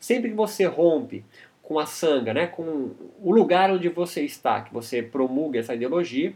sempre 0.00 0.30
que 0.30 0.36
você 0.36 0.64
rompe 0.64 1.24
com 1.62 1.78
a 1.78 1.86
sanga, 1.86 2.34
né, 2.34 2.48
com 2.48 2.90
o 3.22 3.32
lugar 3.32 3.70
onde 3.70 3.88
você 3.88 4.22
está, 4.22 4.60
que 4.60 4.74
você 4.74 5.02
promulga 5.02 5.60
essa 5.60 5.74
ideologia, 5.74 6.34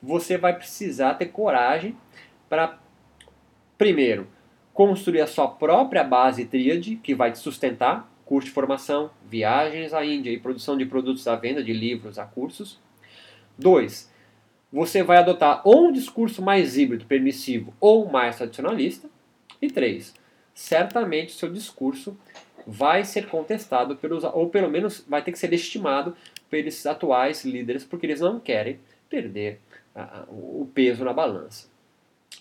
você 0.00 0.38
vai 0.38 0.56
precisar 0.56 1.14
ter 1.14 1.26
coragem 1.26 1.96
para 2.48 2.78
Primeiro, 3.82 4.28
construir 4.72 5.22
a 5.22 5.26
sua 5.26 5.48
própria 5.48 6.04
base 6.04 6.44
tríade, 6.44 6.94
que 7.02 7.16
vai 7.16 7.32
te 7.32 7.38
sustentar, 7.38 8.08
curso 8.32 8.48
de 8.48 8.54
formação, 8.54 9.10
viagens 9.28 9.92
à 9.92 10.02
Índia 10.02 10.30
e 10.30 10.40
produção 10.40 10.74
de 10.74 10.86
produtos 10.86 11.28
à 11.28 11.36
venda, 11.36 11.62
de 11.62 11.70
livros 11.70 12.18
a 12.18 12.24
cursos. 12.24 12.80
Dois, 13.58 14.10
você 14.72 15.02
vai 15.02 15.18
adotar 15.18 15.60
ou 15.68 15.88
um 15.88 15.92
discurso 15.92 16.40
mais 16.40 16.78
híbrido, 16.78 17.04
permissivo 17.04 17.74
ou 17.78 18.10
mais 18.10 18.38
tradicionalista. 18.38 19.06
E 19.60 19.70
três, 19.70 20.14
certamente 20.54 21.32
seu 21.32 21.52
discurso 21.52 22.16
vai 22.66 23.04
ser 23.04 23.26
contestado 23.26 23.96
pelos, 23.96 24.24
ou 24.24 24.48
pelo 24.48 24.70
menos 24.70 25.04
vai 25.06 25.22
ter 25.22 25.32
que 25.32 25.38
ser 25.38 25.52
estimado 25.52 26.16
pelos 26.48 26.86
atuais 26.86 27.44
líderes, 27.44 27.84
porque 27.84 28.06
eles 28.06 28.22
não 28.22 28.40
querem 28.40 28.80
perder 29.10 29.60
o 30.30 30.66
peso 30.72 31.04
na 31.04 31.12
balança. 31.12 31.68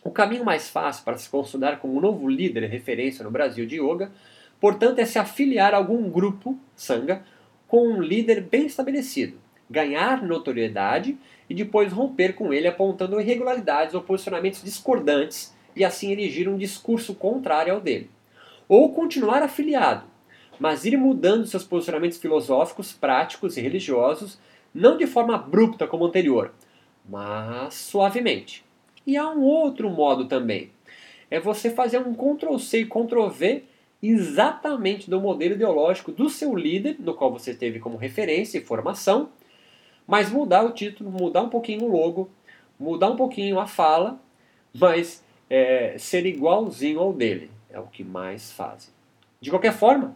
O 0.01 0.09
caminho 0.09 0.45
mais 0.45 0.69
fácil 0.69 1.03
para 1.03 1.17
se 1.17 1.29
consolidar 1.29 1.79
como 1.79 1.97
um 1.97 1.99
novo 1.99 2.29
líder 2.29 2.63
e 2.63 2.67
referência 2.67 3.25
no 3.25 3.29
Brasil 3.29 3.65
de 3.65 3.75
yoga, 3.75 4.09
portanto, 4.61 4.99
é 4.99 5.05
se 5.05 5.19
afiliar 5.19 5.73
a 5.73 5.77
algum 5.77 6.09
grupo, 6.09 6.57
sangha, 6.75 7.23
com 7.67 7.87
um 7.87 8.01
líder 8.01 8.41
bem 8.41 8.67
estabelecido, 8.67 9.37
ganhar 9.69 10.21
notoriedade 10.21 11.17
e 11.49 11.53
depois 11.55 11.91
romper 11.91 12.33
com 12.33 12.53
ele 12.53 12.67
apontando 12.67 13.19
irregularidades 13.19 13.95
ou 13.95 14.01
posicionamentos 14.01 14.63
discordantes 14.63 15.53
e 15.75 15.83
assim 15.83 16.11
erigir 16.11 16.47
um 16.47 16.57
discurso 16.57 17.15
contrário 17.15 17.73
ao 17.73 17.81
dele. 17.81 18.09
Ou 18.69 18.93
continuar 18.93 19.41
afiliado, 19.41 20.05
mas 20.59 20.85
ir 20.85 20.95
mudando 20.97 21.47
seus 21.47 21.63
posicionamentos 21.63 22.19
filosóficos, 22.19 22.93
práticos 22.93 23.57
e 23.57 23.61
religiosos, 23.61 24.37
não 24.73 24.95
de 24.95 25.07
forma 25.07 25.35
abrupta 25.35 25.87
como 25.87 26.05
anterior, 26.05 26.53
mas 27.09 27.73
suavemente. 27.73 28.63
E 29.07 29.17
há 29.17 29.29
um 29.29 29.41
outro 29.41 29.89
modo 29.89 30.25
também. 30.25 30.71
É 31.29 31.39
você 31.39 31.69
fazer 31.69 31.97
um 31.97 32.13
Ctrl-C 32.13 32.81
e 32.81 32.85
Ctrl-V 32.85 33.63
exatamente 34.01 35.09
do 35.09 35.21
modelo 35.21 35.53
ideológico 35.53 36.11
do 36.11 36.29
seu 36.29 36.55
líder, 36.55 36.95
no 36.99 37.13
qual 37.13 37.31
você 37.31 37.53
teve 37.53 37.79
como 37.79 37.97
referência 37.97 38.57
e 38.57 38.61
formação, 38.61 39.29
mas 40.07 40.31
mudar 40.31 40.63
o 40.63 40.71
título, 40.71 41.11
mudar 41.11 41.43
um 41.43 41.49
pouquinho 41.49 41.83
o 41.83 41.91
logo, 41.91 42.29
mudar 42.79 43.11
um 43.11 43.15
pouquinho 43.15 43.59
a 43.59 43.67
fala, 43.67 44.19
mas 44.73 45.23
é, 45.49 45.95
ser 45.97 46.25
igualzinho 46.25 46.99
ao 46.99 47.13
dele. 47.13 47.51
É 47.69 47.79
o 47.79 47.87
que 47.87 48.03
mais 48.03 48.51
fazem. 48.51 48.91
De 49.39 49.49
qualquer 49.49 49.73
forma, 49.73 50.15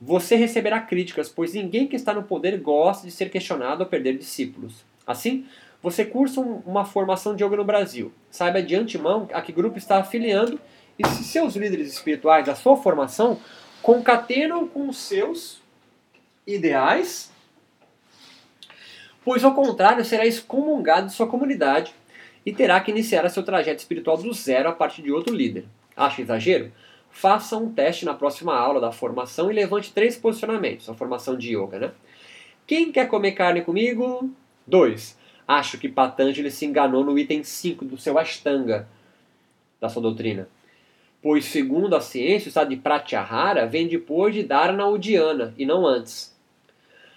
você 0.00 0.36
receberá 0.36 0.80
críticas, 0.80 1.28
pois 1.28 1.54
ninguém 1.54 1.86
que 1.86 1.96
está 1.96 2.14
no 2.14 2.22
poder 2.22 2.58
gosta 2.60 3.06
de 3.06 3.12
ser 3.12 3.30
questionado 3.30 3.82
ou 3.82 3.88
perder 3.88 4.16
discípulos. 4.16 4.84
Assim, 5.06 5.46
você 5.82 6.04
cursa 6.04 6.40
uma 6.40 6.84
formação 6.84 7.34
de 7.34 7.44
yoga 7.44 7.56
no 7.56 7.64
Brasil. 7.64 8.12
Saiba 8.30 8.62
de 8.62 8.74
antemão 8.74 9.28
a 9.32 9.42
que 9.42 9.52
grupo 9.52 9.78
está 9.78 9.98
afiliando 9.98 10.60
e 10.98 11.06
se 11.06 11.24
seus 11.24 11.54
líderes 11.54 11.92
espirituais 11.92 12.44
da 12.44 12.54
sua 12.54 12.76
formação 12.76 13.38
concatenam 13.82 14.66
com 14.66 14.88
os 14.88 14.98
seus 14.98 15.60
ideais, 16.46 17.30
pois 19.24 19.44
ao 19.44 19.54
contrário 19.54 20.04
será 20.04 20.26
excomungado 20.26 21.06
de 21.06 21.12
sua 21.12 21.26
comunidade 21.26 21.94
e 22.44 22.52
terá 22.52 22.80
que 22.80 22.90
iniciar 22.90 23.28
seu 23.28 23.42
trajeto 23.42 23.80
espiritual 23.80 24.16
do 24.16 24.32
zero 24.32 24.68
a 24.68 24.72
partir 24.72 25.02
de 25.02 25.12
outro 25.12 25.34
líder. 25.34 25.66
Acha 25.96 26.22
exagero? 26.22 26.72
faça 27.10 27.56
um 27.56 27.72
teste 27.72 28.04
na 28.04 28.14
próxima 28.14 28.54
aula 28.56 28.80
da 28.80 28.92
formação 28.92 29.50
e 29.50 29.54
levante 29.54 29.92
três 29.92 30.16
posicionamentos, 30.16 30.88
a 30.88 30.94
formação 30.94 31.36
de 31.36 31.56
yoga, 31.56 31.78
né? 31.78 31.92
Quem 32.66 32.92
quer 32.92 33.08
comer 33.08 33.32
carne 33.32 33.62
comigo? 33.62 34.30
Dois. 34.66 35.18
Acho 35.46 35.78
que 35.78 35.88
Patanjali 35.88 36.50
se 36.50 36.66
enganou 36.66 37.02
no 37.02 37.18
item 37.18 37.42
5 37.42 37.84
do 37.84 37.96
seu 37.96 38.18
Ashtanga, 38.18 38.86
da 39.80 39.88
sua 39.88 40.02
doutrina. 40.02 40.48
Pois, 41.20 41.46
segundo 41.46 41.96
a 41.96 42.00
ciência, 42.00 42.46
o 42.46 42.48
estado 42.48 42.70
de 42.70 42.76
Pratyahara 42.76 43.66
vem 43.66 43.88
depois 43.88 44.34
de 44.34 44.44
Dharana 44.44 44.86
Udiana, 44.86 45.52
e 45.58 45.66
não 45.66 45.86
antes. 45.86 46.36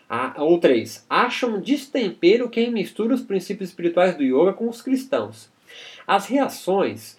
Ah, 0.09 0.33
ou 0.37 0.59
três. 0.59 1.05
Acham 1.09 1.61
destempero 1.61 2.49
quem 2.49 2.71
mistura 2.71 3.13
os 3.13 3.21
princípios 3.21 3.69
espirituais 3.69 4.15
do 4.15 4.23
yoga 4.23 4.53
com 4.53 4.67
os 4.67 4.81
cristãos. 4.81 5.49
As 6.05 6.25
reações 6.25 7.17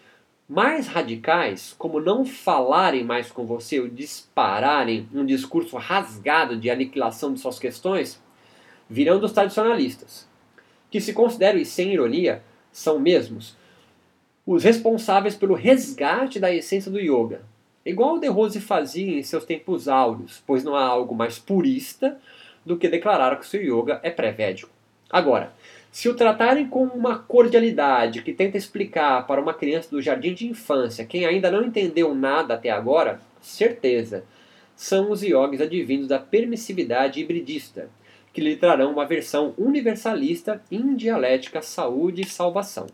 mais 0.49 0.87
radicais, 0.88 1.75
como 1.79 2.01
não 2.01 2.27
falarem 2.27 3.05
mais 3.05 3.31
com 3.31 3.47
você 3.47 3.81
ou 3.81 3.88
dispararem 3.88 5.09
um 5.14 5.25
discurso 5.25 5.77
rasgado 5.79 6.57
de 6.59 6.68
aniquilação 6.68 7.33
de 7.33 7.40
suas 7.40 7.59
questões, 7.59 8.21
virão 8.90 9.18
dos 9.18 9.33
tradicionalistas, 9.33 10.29
que 10.90 11.01
se 11.01 11.14
consideram, 11.14 11.59
e 11.59 11.64
sem 11.64 11.95
ironia, 11.95 12.42
são 12.71 12.99
mesmos 12.99 13.57
os 14.47 14.65
responsáveis 14.65 15.37
pelo 15.37 15.55
resgate 15.55 16.41
da 16.41 16.53
essência 16.53 16.91
do 16.91 16.99
yoga, 16.99 17.43
igual 17.87 18.17
o 18.17 18.19
De 18.19 18.27
Rose 18.27 18.61
fazia 18.61 19.19
em 19.19 19.23
seus 19.23 19.45
tempos 19.45 19.87
áureos, 19.89 20.43
pois 20.47 20.65
não 20.65 20.75
há 20.75 20.85
algo 20.85 21.15
mais 21.15 21.39
purista 21.39 22.19
do 22.67 22.77
que 22.77 22.89
declarar 22.89 23.37
que 23.37 23.45
o 23.45 23.49
seu 23.49 23.63
yoga 23.63 24.01
é 24.03 24.11
pré-védico. 24.11 24.71
Agora, 25.09 25.53
se 25.93 26.09
o 26.09 26.15
tratarem 26.15 26.67
com 26.67 26.85
uma 26.85 27.19
cordialidade 27.19 28.23
que 28.23 28.33
tenta 28.33 28.57
explicar 28.57 29.27
para 29.27 29.41
uma 29.41 29.55
criança 29.55 29.91
do 29.91 30.01
jardim 30.01 30.33
de 30.33 30.47
infância 30.47 31.05
quem 31.05 31.27
ainda 31.27 31.51
não 31.51 31.63
entendeu 31.63 32.15
nada 32.15 32.55
até 32.55 32.71
agora, 32.71 33.21
certeza, 33.41 34.25
são 34.75 35.11
os 35.11 35.23
iogues 35.23 35.61
advindos 35.61 36.09
da 36.09 36.19
permissividade 36.19 37.21
hibridista, 37.21 37.91
que 38.33 38.41
lhe 38.41 38.57
trarão 38.57 38.93
uma 38.93 39.05
versão 39.05 39.55
universalista 39.59 40.63
em 40.71 40.97
dialética 40.97 41.61
saúde 41.61 42.23
e 42.23 42.27
salvação. 42.27 42.87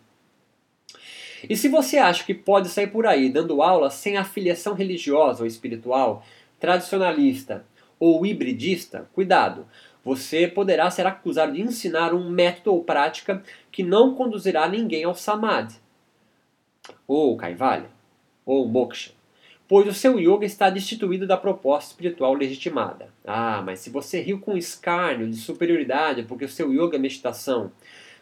E 1.48 1.56
se 1.56 1.68
você 1.68 1.98
acha 1.98 2.24
que 2.24 2.34
pode 2.34 2.68
sair 2.68 2.86
por 2.86 3.06
aí 3.06 3.28
dando 3.28 3.62
aula 3.62 3.90
sem 3.90 4.16
afiliação 4.16 4.74
religiosa 4.74 5.42
ou 5.42 5.46
espiritual, 5.46 6.24
tradicionalista 6.58 7.64
ou 7.98 8.24
hibridista, 8.24 9.08
cuidado, 9.12 9.66
você 10.04 10.48
poderá 10.48 10.90
ser 10.90 11.06
acusado 11.06 11.52
de 11.52 11.60
ensinar 11.60 12.14
um 12.14 12.30
método 12.30 12.72
ou 12.72 12.84
prática 12.84 13.42
que 13.70 13.82
não 13.82 14.14
conduzirá 14.14 14.68
ninguém 14.68 15.04
ao 15.04 15.14
samadhi, 15.14 15.76
ou 17.06 17.36
kaivalya, 17.36 17.90
ou 18.46 18.66
moksha, 18.66 19.12
pois 19.66 19.86
o 19.86 19.92
seu 19.92 20.18
yoga 20.18 20.46
está 20.46 20.70
destituído 20.70 21.26
da 21.26 21.36
proposta 21.36 21.90
espiritual 21.90 22.32
legitimada. 22.32 23.08
Ah, 23.26 23.60
mas 23.62 23.80
se 23.80 23.90
você 23.90 24.20
riu 24.20 24.40
com 24.40 24.56
escárnio 24.56 25.28
de 25.28 25.36
superioridade 25.36 26.22
porque 26.22 26.46
o 26.46 26.48
seu 26.48 26.72
yoga 26.72 26.98
meditação 26.98 27.70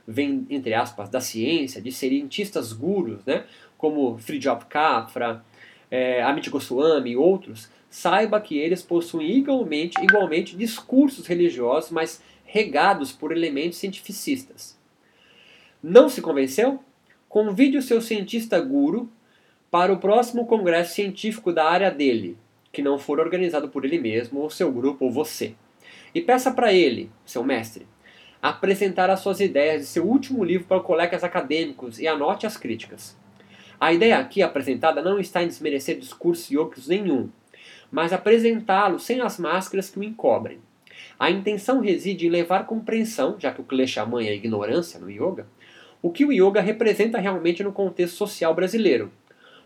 vem, 0.06 0.46
entre 0.48 0.72
aspas, 0.74 1.08
da 1.08 1.20
ciência, 1.20 1.80
de 1.80 1.90
cientistas 1.90 2.72
gurus, 2.72 3.24
né, 3.24 3.44
como 3.76 4.16
Frijop 4.18 4.66
Kafra, 4.66 5.44
é, 5.90 6.22
Amit 6.22 6.48
Goswami 6.48 7.10
e 7.10 7.16
outros, 7.16 7.68
saiba 7.90 8.40
que 8.40 8.58
eles 8.58 8.82
possuem 8.82 9.36
igualmente, 9.38 9.98
igualmente 10.02 10.56
discursos 10.56 11.26
religiosos, 11.26 11.90
mas 11.90 12.22
regados 12.44 13.12
por 13.12 13.32
elementos 13.32 13.78
cientificistas. 13.78 14.78
Não 15.82 16.08
se 16.08 16.22
convenceu? 16.22 16.80
Convide 17.28 17.76
o 17.76 17.82
seu 17.82 18.00
cientista 18.00 18.60
guru 18.60 19.10
para 19.70 19.92
o 19.92 19.98
próximo 19.98 20.46
congresso 20.46 20.94
científico 20.94 21.52
da 21.52 21.64
área 21.68 21.90
dele, 21.90 22.36
que 22.72 22.82
não 22.82 22.98
for 22.98 23.18
organizado 23.18 23.68
por 23.68 23.84
ele 23.84 23.98
mesmo, 23.98 24.40
ou 24.40 24.50
seu 24.50 24.72
grupo, 24.72 25.04
ou 25.04 25.10
você. 25.10 25.54
E 26.14 26.20
peça 26.20 26.50
para 26.50 26.72
ele, 26.72 27.10
seu 27.24 27.44
mestre, 27.44 27.86
apresentar 28.48 29.10
as 29.10 29.20
suas 29.20 29.40
ideias 29.40 29.82
de 29.82 29.86
seu 29.88 30.04
último 30.04 30.44
livro 30.44 30.68
para 30.68 30.80
colegas 30.80 31.24
acadêmicos 31.24 31.98
e 31.98 32.06
anote 32.06 32.46
as 32.46 32.56
críticas. 32.56 33.16
A 33.80 33.92
ideia 33.92 34.18
aqui 34.18 34.42
apresentada 34.42 35.02
não 35.02 35.18
está 35.18 35.42
em 35.42 35.48
desmerecer 35.48 35.98
discursos 35.98 36.50
yogis 36.50 36.86
nenhum, 36.86 37.28
mas 37.90 38.12
apresentá-lo 38.12 38.98
sem 38.98 39.20
as 39.20 39.38
máscaras 39.38 39.90
que 39.90 39.98
o 39.98 40.04
encobrem. 40.04 40.60
A 41.18 41.30
intenção 41.30 41.80
reside 41.80 42.26
em 42.26 42.30
levar 42.30 42.66
compreensão, 42.66 43.36
já 43.38 43.50
que 43.50 43.60
o 43.60 43.64
Kleshaman 43.64 44.22
é 44.22 44.28
a 44.28 44.34
ignorância 44.34 45.00
no 45.00 45.10
yoga, 45.10 45.46
o 46.00 46.10
que 46.10 46.24
o 46.24 46.32
yoga 46.32 46.60
representa 46.60 47.18
realmente 47.18 47.64
no 47.64 47.72
contexto 47.72 48.16
social 48.16 48.54
brasileiro. 48.54 49.10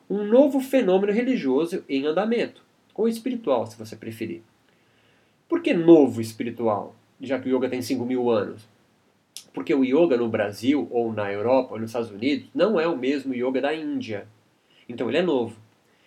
Um 0.08 0.24
novo 0.24 0.58
fenômeno 0.58 1.12
religioso 1.12 1.84
em 1.88 2.06
andamento, 2.06 2.62
ou 2.94 3.06
espiritual, 3.06 3.66
se 3.66 3.78
você 3.78 3.94
preferir. 3.94 4.42
Por 5.48 5.60
que 5.60 5.74
novo 5.74 6.20
espiritual, 6.20 6.96
já 7.20 7.38
que 7.38 7.48
o 7.48 7.56
yoga 7.56 7.68
tem 7.68 7.82
5 7.82 8.04
mil 8.04 8.30
anos? 8.30 8.69
Porque 9.52 9.74
o 9.74 9.84
yoga 9.84 10.16
no 10.16 10.28
Brasil, 10.28 10.86
ou 10.90 11.12
na 11.12 11.32
Europa, 11.32 11.74
ou 11.74 11.80
nos 11.80 11.90
Estados 11.90 12.10
Unidos, 12.10 12.48
não 12.54 12.78
é 12.78 12.86
o 12.86 12.96
mesmo 12.96 13.34
yoga 13.34 13.60
da 13.60 13.74
Índia. 13.74 14.28
Então 14.88 15.08
ele 15.08 15.18
é 15.18 15.22
novo. 15.22 15.56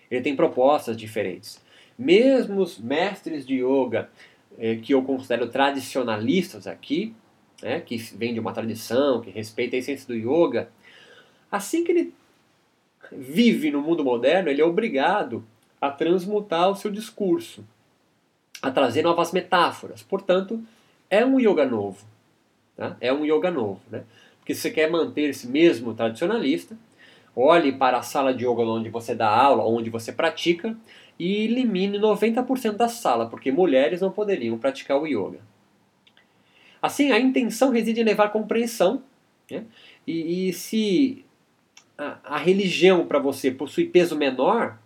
Ele 0.10 0.22
tem 0.22 0.36
propostas 0.36 0.96
diferentes. 0.96 1.62
Mesmo 1.98 2.62
os 2.62 2.80
mestres 2.80 3.46
de 3.46 3.56
yoga, 3.56 4.10
eh, 4.58 4.76
que 4.76 4.94
eu 4.94 5.04
considero 5.04 5.50
tradicionalistas 5.50 6.68
aqui, 6.68 7.14
né, 7.62 7.80
que 7.80 7.98
vem 7.98 8.34
de 8.34 8.40
uma 8.40 8.54
tradição, 8.54 9.22
que 9.22 9.30
respeita 9.30 9.76
a 9.76 9.80
essência 9.80 10.08
do 10.08 10.16
yoga, 10.16 10.70
assim 11.52 11.84
que 11.84 11.92
ele 11.92 12.14
vive 13.12 13.72
no 13.72 13.82
mundo 13.82 14.04
moderno, 14.04 14.50
ele 14.50 14.62
é 14.62 14.66
obrigado 14.66 15.46
a 15.80 15.90
transmutar 15.90 16.70
o 16.70 16.76
seu 16.76 16.90
discurso, 16.90 17.66
a 18.62 18.72
trazer 18.72 19.02
novas 19.02 19.32
metáforas. 19.32 20.02
Portanto, 20.02 20.64
é 21.10 21.26
um 21.26 21.40
yoga 21.40 21.66
novo. 21.66 22.06
Tá? 22.76 22.98
É 23.00 23.12
um 23.14 23.26
yoga 23.26 23.52
novo. 23.52 23.82
Né? 23.90 24.04
Porque 24.40 24.54
se 24.54 24.62
você 24.62 24.72
quer 24.72 24.90
manter 24.90 25.30
esse 25.30 25.48
mesmo 25.48 25.94
tradicionalista, 25.94 26.78
Olhe 27.36 27.72
para 27.72 27.98
a 27.98 28.04
sala 28.04 28.34
de 28.34 28.46
yoga 28.46 28.62
onde 28.62 28.90
você 28.90 29.16
dá 29.16 29.28
aula, 29.28 29.66
onde 29.66 29.90
você 29.90 30.12
pratica, 30.12 30.78
e 31.18 31.46
elimine 31.46 31.98
90% 31.98 32.74
da 32.74 32.88
sala, 32.88 33.28
porque 33.28 33.52
mulheres 33.52 34.02
não 34.02 34.12
poderiam 34.12 34.58
praticar 34.58 35.02
o 35.02 35.08
yoga. 35.08 35.40
Assim, 36.82 37.12
a 37.12 37.20
intenção 37.20 37.72
reside 37.72 38.02
em 38.02 38.04
levar 38.04 38.30
compreensão, 38.30 39.04
né? 39.50 39.64
e, 40.06 40.50
e, 40.50 40.54
se 40.54 41.26
a, 41.98 42.36
a 42.36 42.38
religião 42.38 43.08
para 43.08 43.20
você 43.20 43.50
possui 43.50 43.86
peso 43.86 44.16
menor, 44.16 44.78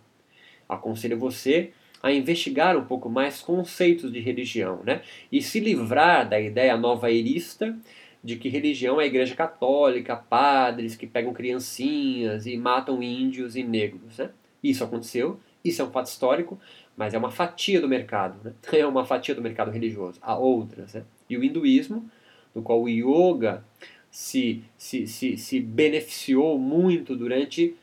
aconselho 0.68 1.18
você 1.18 1.72
a 2.02 2.12
investigar 2.12 2.76
um 2.76 2.84
pouco 2.84 3.08
mais 3.08 3.40
conceitos 3.40 4.12
de 4.12 4.20
religião, 4.20 4.80
né? 4.84 5.02
E 5.30 5.42
se 5.42 5.60
livrar 5.60 6.28
da 6.28 6.40
ideia 6.40 6.76
nova 6.76 7.10
erista 7.10 7.76
de 8.22 8.36
que 8.36 8.48
religião 8.48 9.00
é 9.00 9.04
a 9.04 9.06
igreja 9.06 9.34
católica, 9.34 10.16
padres 10.16 10.96
que 10.96 11.06
pegam 11.06 11.32
criancinhas 11.32 12.46
e 12.46 12.56
matam 12.56 13.02
índios 13.02 13.56
e 13.56 13.62
negros, 13.62 14.18
né? 14.18 14.30
Isso 14.62 14.82
aconteceu, 14.82 15.38
isso 15.64 15.82
é 15.82 15.84
um 15.84 15.90
fato 15.90 16.06
histórico, 16.06 16.58
mas 16.96 17.14
é 17.14 17.18
uma 17.18 17.30
fatia 17.30 17.80
do 17.80 17.88
mercado, 17.88 18.38
né? 18.44 18.52
É 18.78 18.86
uma 18.86 19.04
fatia 19.04 19.34
do 19.34 19.42
mercado 19.42 19.70
religioso. 19.70 20.18
Há 20.22 20.36
outras, 20.36 20.94
né? 20.94 21.04
E 21.28 21.36
o 21.36 21.44
hinduísmo, 21.44 22.08
no 22.54 22.62
qual 22.62 22.82
o 22.82 22.88
yoga 22.88 23.64
se, 24.10 24.64
se, 24.76 25.06
se, 25.06 25.36
se 25.36 25.60
beneficiou 25.60 26.58
muito 26.58 27.16
durante 27.16 27.76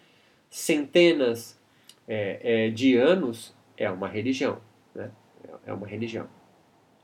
centenas 0.49 1.59
é, 2.07 2.39
é, 2.43 2.69
de 2.69 2.95
anos, 2.95 3.53
é 3.77 3.89
uma 3.89 4.07
religião. 4.07 4.59
Né? 4.93 5.09
É 5.65 5.73
uma 5.73 5.87
religião. 5.87 6.27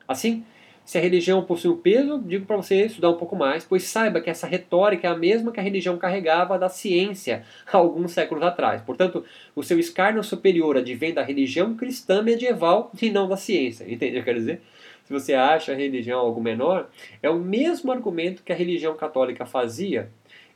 Assim, 0.08 0.44
se 0.84 0.98
a 0.98 1.02
religião 1.02 1.44
possui 1.44 1.72
um 1.72 1.78
peso, 1.78 2.22
digo 2.26 2.46
para 2.46 2.58
você 2.58 2.86
estudar 2.86 3.10
um 3.10 3.18
pouco 3.18 3.36
mais, 3.36 3.64
pois 3.64 3.84
saiba 3.84 4.20
que 4.20 4.30
essa 4.30 4.48
retórica 4.48 5.08
é 5.08 5.12
a 5.12 5.16
mesma 5.16 5.52
que 5.52 5.60
a 5.60 5.64
religião 5.64 5.98
carregava 5.98 6.58
da 6.58 6.70
ciência 6.70 7.44
há 7.72 7.78
alguns 7.78 8.12
séculos 8.12 8.44
atrás. 8.44 8.82
Portanto, 8.82 9.24
o 9.56 9.64
seu 9.64 9.80
escárnio 9.80 10.24
superior 10.24 10.78
advém 10.78 11.14
da 11.14 11.24
religião 11.24 11.76
cristã 11.76 12.22
medieval 12.22 12.92
e 13.02 13.10
não 13.10 13.28
da 13.28 13.38
ciência. 13.38 13.92
Entende 13.92 14.22
quero 14.24 14.40
dizer? 14.40 14.62
Se 15.06 15.14
você 15.14 15.34
acha 15.34 15.72
a 15.72 15.76
religião 15.76 16.20
algo 16.20 16.42
menor, 16.42 16.90
é 17.22 17.30
o 17.30 17.40
mesmo 17.40 17.92
argumento 17.92 18.44
que 18.44 18.52
a 18.52 18.56
religião 18.56 18.96
católica 18.96 19.46
fazia 19.46 20.10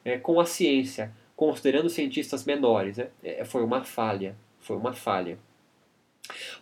é, 0.03 0.17
com 0.17 0.39
a 0.39 0.45
ciência, 0.45 1.11
considerando 1.35 1.89
cientistas 1.89 2.45
menores. 2.45 2.97
Né? 2.97 3.07
É, 3.23 3.43
foi 3.43 3.63
uma 3.63 3.83
falha. 3.83 4.35
Foi 4.59 4.77
uma 4.77 4.93
falha. 4.93 5.37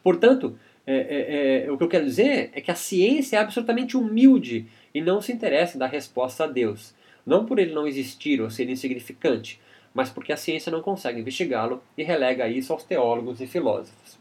Portanto, 0.03 0.57
é, 0.85 0.95
é, 0.95 1.65
é, 1.65 1.71
o 1.71 1.77
que 1.77 1.83
eu 1.83 1.87
quero 1.87 2.05
dizer 2.05 2.51
é 2.53 2.61
que 2.61 2.71
a 2.71 2.75
ciência 2.75 3.37
é 3.37 3.39
absolutamente 3.39 3.95
humilde 3.95 4.67
e 4.93 5.01
não 5.01 5.21
se 5.21 5.31
interessa 5.31 5.75
em 5.75 5.79
dar 5.79 5.87
resposta 5.87 6.43
a 6.43 6.47
Deus. 6.47 6.93
Não 7.25 7.45
por 7.45 7.57
ele 7.57 7.73
não 7.73 7.87
existir 7.87 8.41
ou 8.41 8.49
ser 8.49 8.69
insignificante, 8.69 9.61
mas 9.93 10.09
porque 10.09 10.33
a 10.33 10.37
ciência 10.37 10.71
não 10.71 10.81
consegue 10.81 11.21
investigá-lo 11.21 11.81
e 11.97 12.03
relega 12.03 12.47
isso 12.47 12.73
aos 12.73 12.83
teólogos 12.83 13.39
e 13.39 13.47
filósofos. 13.47 14.19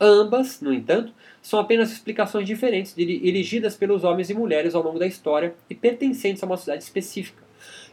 Ambas, 0.00 0.60
no 0.60 0.72
entanto, 0.72 1.14
são 1.40 1.58
apenas 1.58 1.92
explicações 1.92 2.46
diferentes 2.46 2.96
erigidas 2.98 3.76
pelos 3.76 4.02
homens 4.02 4.28
e 4.28 4.34
mulheres 4.34 4.74
ao 4.74 4.82
longo 4.82 4.98
da 4.98 5.06
história 5.06 5.54
e 5.70 5.74
pertencentes 5.74 6.42
a 6.42 6.46
uma 6.46 6.56
sociedade 6.56 6.82
específica, 6.82 7.42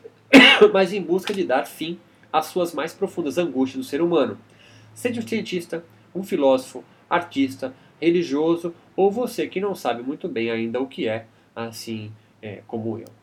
mas 0.74 0.92
em 0.92 1.02
busca 1.02 1.34
de 1.34 1.44
dar 1.44 1.66
fim 1.66 2.00
às 2.34 2.48
suas 2.48 2.74
mais 2.74 2.94
profundas 2.94 3.38
angústias 3.38 3.86
do 3.86 3.90
ser 3.90 4.02
humano. 4.02 4.38
Seja 4.94 5.22
um 5.22 5.28
cientista, 5.28 5.86
um 6.14 6.24
filósofo, 6.24 6.84
artista, 7.10 7.74
religioso 8.00 8.74
ou 8.96 9.12
você 9.12 9.48
que 9.48 9.62
não 9.62 9.76
sabe 9.76 10.02
muito 10.02 10.28
bem 10.28 10.50
ainda 10.50 10.80
o 10.82 10.88
que 10.88 11.08
é, 11.08 11.26
assim 11.56 12.12
é, 12.42 12.62
como 12.68 12.98
eu. 12.98 13.21